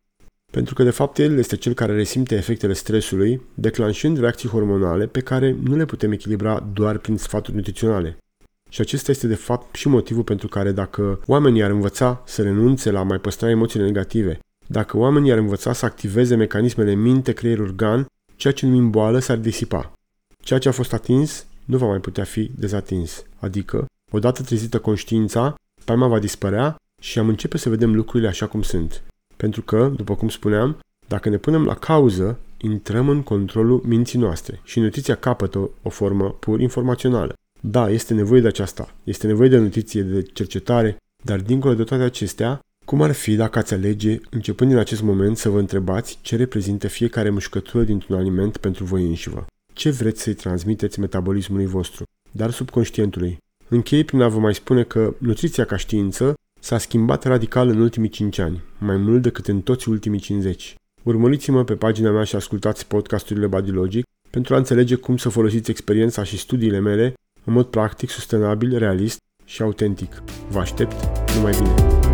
Pentru 0.51 0.73
că, 0.73 0.83
de 0.83 0.89
fapt, 0.89 1.17
el 1.17 1.37
este 1.37 1.55
cel 1.55 1.73
care 1.73 1.93
resimte 1.93 2.35
efectele 2.35 2.73
stresului, 2.73 3.41
declanșând 3.53 4.19
reacții 4.19 4.49
hormonale 4.49 5.05
pe 5.07 5.19
care 5.19 5.55
nu 5.63 5.75
le 5.75 5.85
putem 5.85 6.11
echilibra 6.11 6.69
doar 6.73 6.97
prin 6.97 7.17
sfaturi 7.17 7.55
nutriționale. 7.55 8.17
Și 8.69 8.81
acesta 8.81 9.11
este, 9.11 9.27
de 9.27 9.35
fapt, 9.35 9.75
și 9.75 9.87
motivul 9.87 10.23
pentru 10.23 10.47
care 10.47 10.71
dacă 10.71 11.19
oamenii 11.25 11.63
ar 11.63 11.69
învăța 11.69 12.23
să 12.25 12.41
renunțe 12.41 12.91
la 12.91 12.99
a 12.99 13.03
mai 13.03 13.19
păstra 13.19 13.49
emoțiile 13.49 13.85
negative, 13.85 14.39
dacă 14.67 14.97
oamenii 14.97 15.31
ar 15.31 15.37
învăța 15.37 15.73
să 15.73 15.85
activeze 15.85 16.35
mecanismele 16.35 16.93
minte-creier-organ, 16.93 18.05
ceea 18.35 18.53
ce 18.53 18.65
numim 18.65 18.89
boală 18.89 19.19
s-ar 19.19 19.37
disipa. 19.37 19.91
Ceea 20.43 20.59
ce 20.59 20.67
a 20.67 20.71
fost 20.71 20.93
atins 20.93 21.45
nu 21.65 21.77
va 21.77 21.87
mai 21.87 21.99
putea 21.99 22.23
fi 22.23 22.51
dezatins. 22.55 23.23
Adică, 23.39 23.85
odată 24.11 24.43
trezită 24.43 24.79
conștiința, 24.79 25.55
spaima 25.81 26.07
va 26.07 26.19
dispărea 26.19 26.75
și 27.01 27.19
am 27.19 27.27
începe 27.27 27.57
să 27.57 27.69
vedem 27.69 27.95
lucrurile 27.95 28.29
așa 28.29 28.47
cum 28.47 28.61
sunt. 28.61 29.03
Pentru 29.37 29.61
că, 29.61 29.91
după 29.95 30.15
cum 30.15 30.29
spuneam, 30.29 30.79
dacă 31.07 31.29
ne 31.29 31.37
punem 31.37 31.65
la 31.65 31.75
cauză, 31.75 32.39
intrăm 32.57 33.09
în 33.09 33.21
controlul 33.21 33.81
minții 33.85 34.19
noastre 34.19 34.59
și 34.63 34.79
nutriția 34.79 35.15
capătă 35.15 35.69
o 35.81 35.89
formă 35.89 36.29
pur 36.29 36.59
informațională. 36.59 37.33
Da, 37.61 37.89
este 37.89 38.13
nevoie 38.13 38.41
de 38.41 38.47
aceasta, 38.47 38.95
este 39.03 39.27
nevoie 39.27 39.49
de 39.49 39.57
nutriție, 39.57 40.01
de 40.01 40.21
cercetare, 40.21 40.97
dar 41.23 41.39
dincolo 41.39 41.73
de 41.73 41.83
toate 41.83 42.03
acestea, 42.03 42.59
cum 42.85 43.01
ar 43.01 43.11
fi 43.11 43.35
dacă 43.35 43.59
ați 43.59 43.73
alege, 43.73 44.19
începând 44.29 44.69
din 44.69 44.79
acest 44.79 45.01
moment, 45.01 45.37
să 45.37 45.49
vă 45.49 45.59
întrebați 45.59 46.19
ce 46.21 46.35
reprezintă 46.35 46.87
fiecare 46.87 47.29
mușcătură 47.29 47.83
dintr-un 47.83 48.15
aliment 48.15 48.57
pentru 48.57 48.83
voi 48.83 49.03
înșivă? 49.03 49.45
Ce 49.73 49.89
vreți 49.89 50.21
să-i 50.21 50.33
transmiteți 50.33 50.99
metabolismului 50.99 51.65
vostru, 51.65 52.03
dar 52.31 52.51
subconștientului? 52.51 53.37
Închei 53.67 54.03
prin 54.03 54.21
a 54.21 54.27
vă 54.27 54.39
mai 54.39 54.53
spune 54.53 54.83
că 54.83 55.13
nutriția 55.17 55.65
ca 55.65 55.75
știință 55.75 56.33
s-a 56.61 56.77
schimbat 56.77 57.23
radical 57.23 57.69
în 57.69 57.79
ultimii 57.79 58.09
5 58.09 58.37
ani, 58.37 58.63
mai 58.77 58.97
mult 58.97 59.21
decât 59.21 59.47
în 59.47 59.61
toți 59.61 59.89
ultimii 59.89 60.19
50. 60.19 60.75
Urmăriți-mă 61.03 61.63
pe 61.63 61.75
pagina 61.75 62.11
mea 62.11 62.23
și 62.23 62.35
ascultați 62.35 62.87
podcasturile 62.87 63.47
Badilogic 63.47 64.05
pentru 64.29 64.53
a 64.53 64.57
înțelege 64.57 64.95
cum 64.95 65.17
să 65.17 65.29
folosiți 65.29 65.69
experiența 65.69 66.23
și 66.23 66.37
studiile 66.37 66.79
mele 66.79 67.13
în 67.43 67.53
mod 67.53 67.65
practic, 67.65 68.09
sustenabil, 68.09 68.77
realist 68.77 69.17
și 69.45 69.61
autentic. 69.61 70.23
Vă 70.49 70.59
aștept, 70.59 70.95
numai 71.35 71.51
bine! 71.57 72.10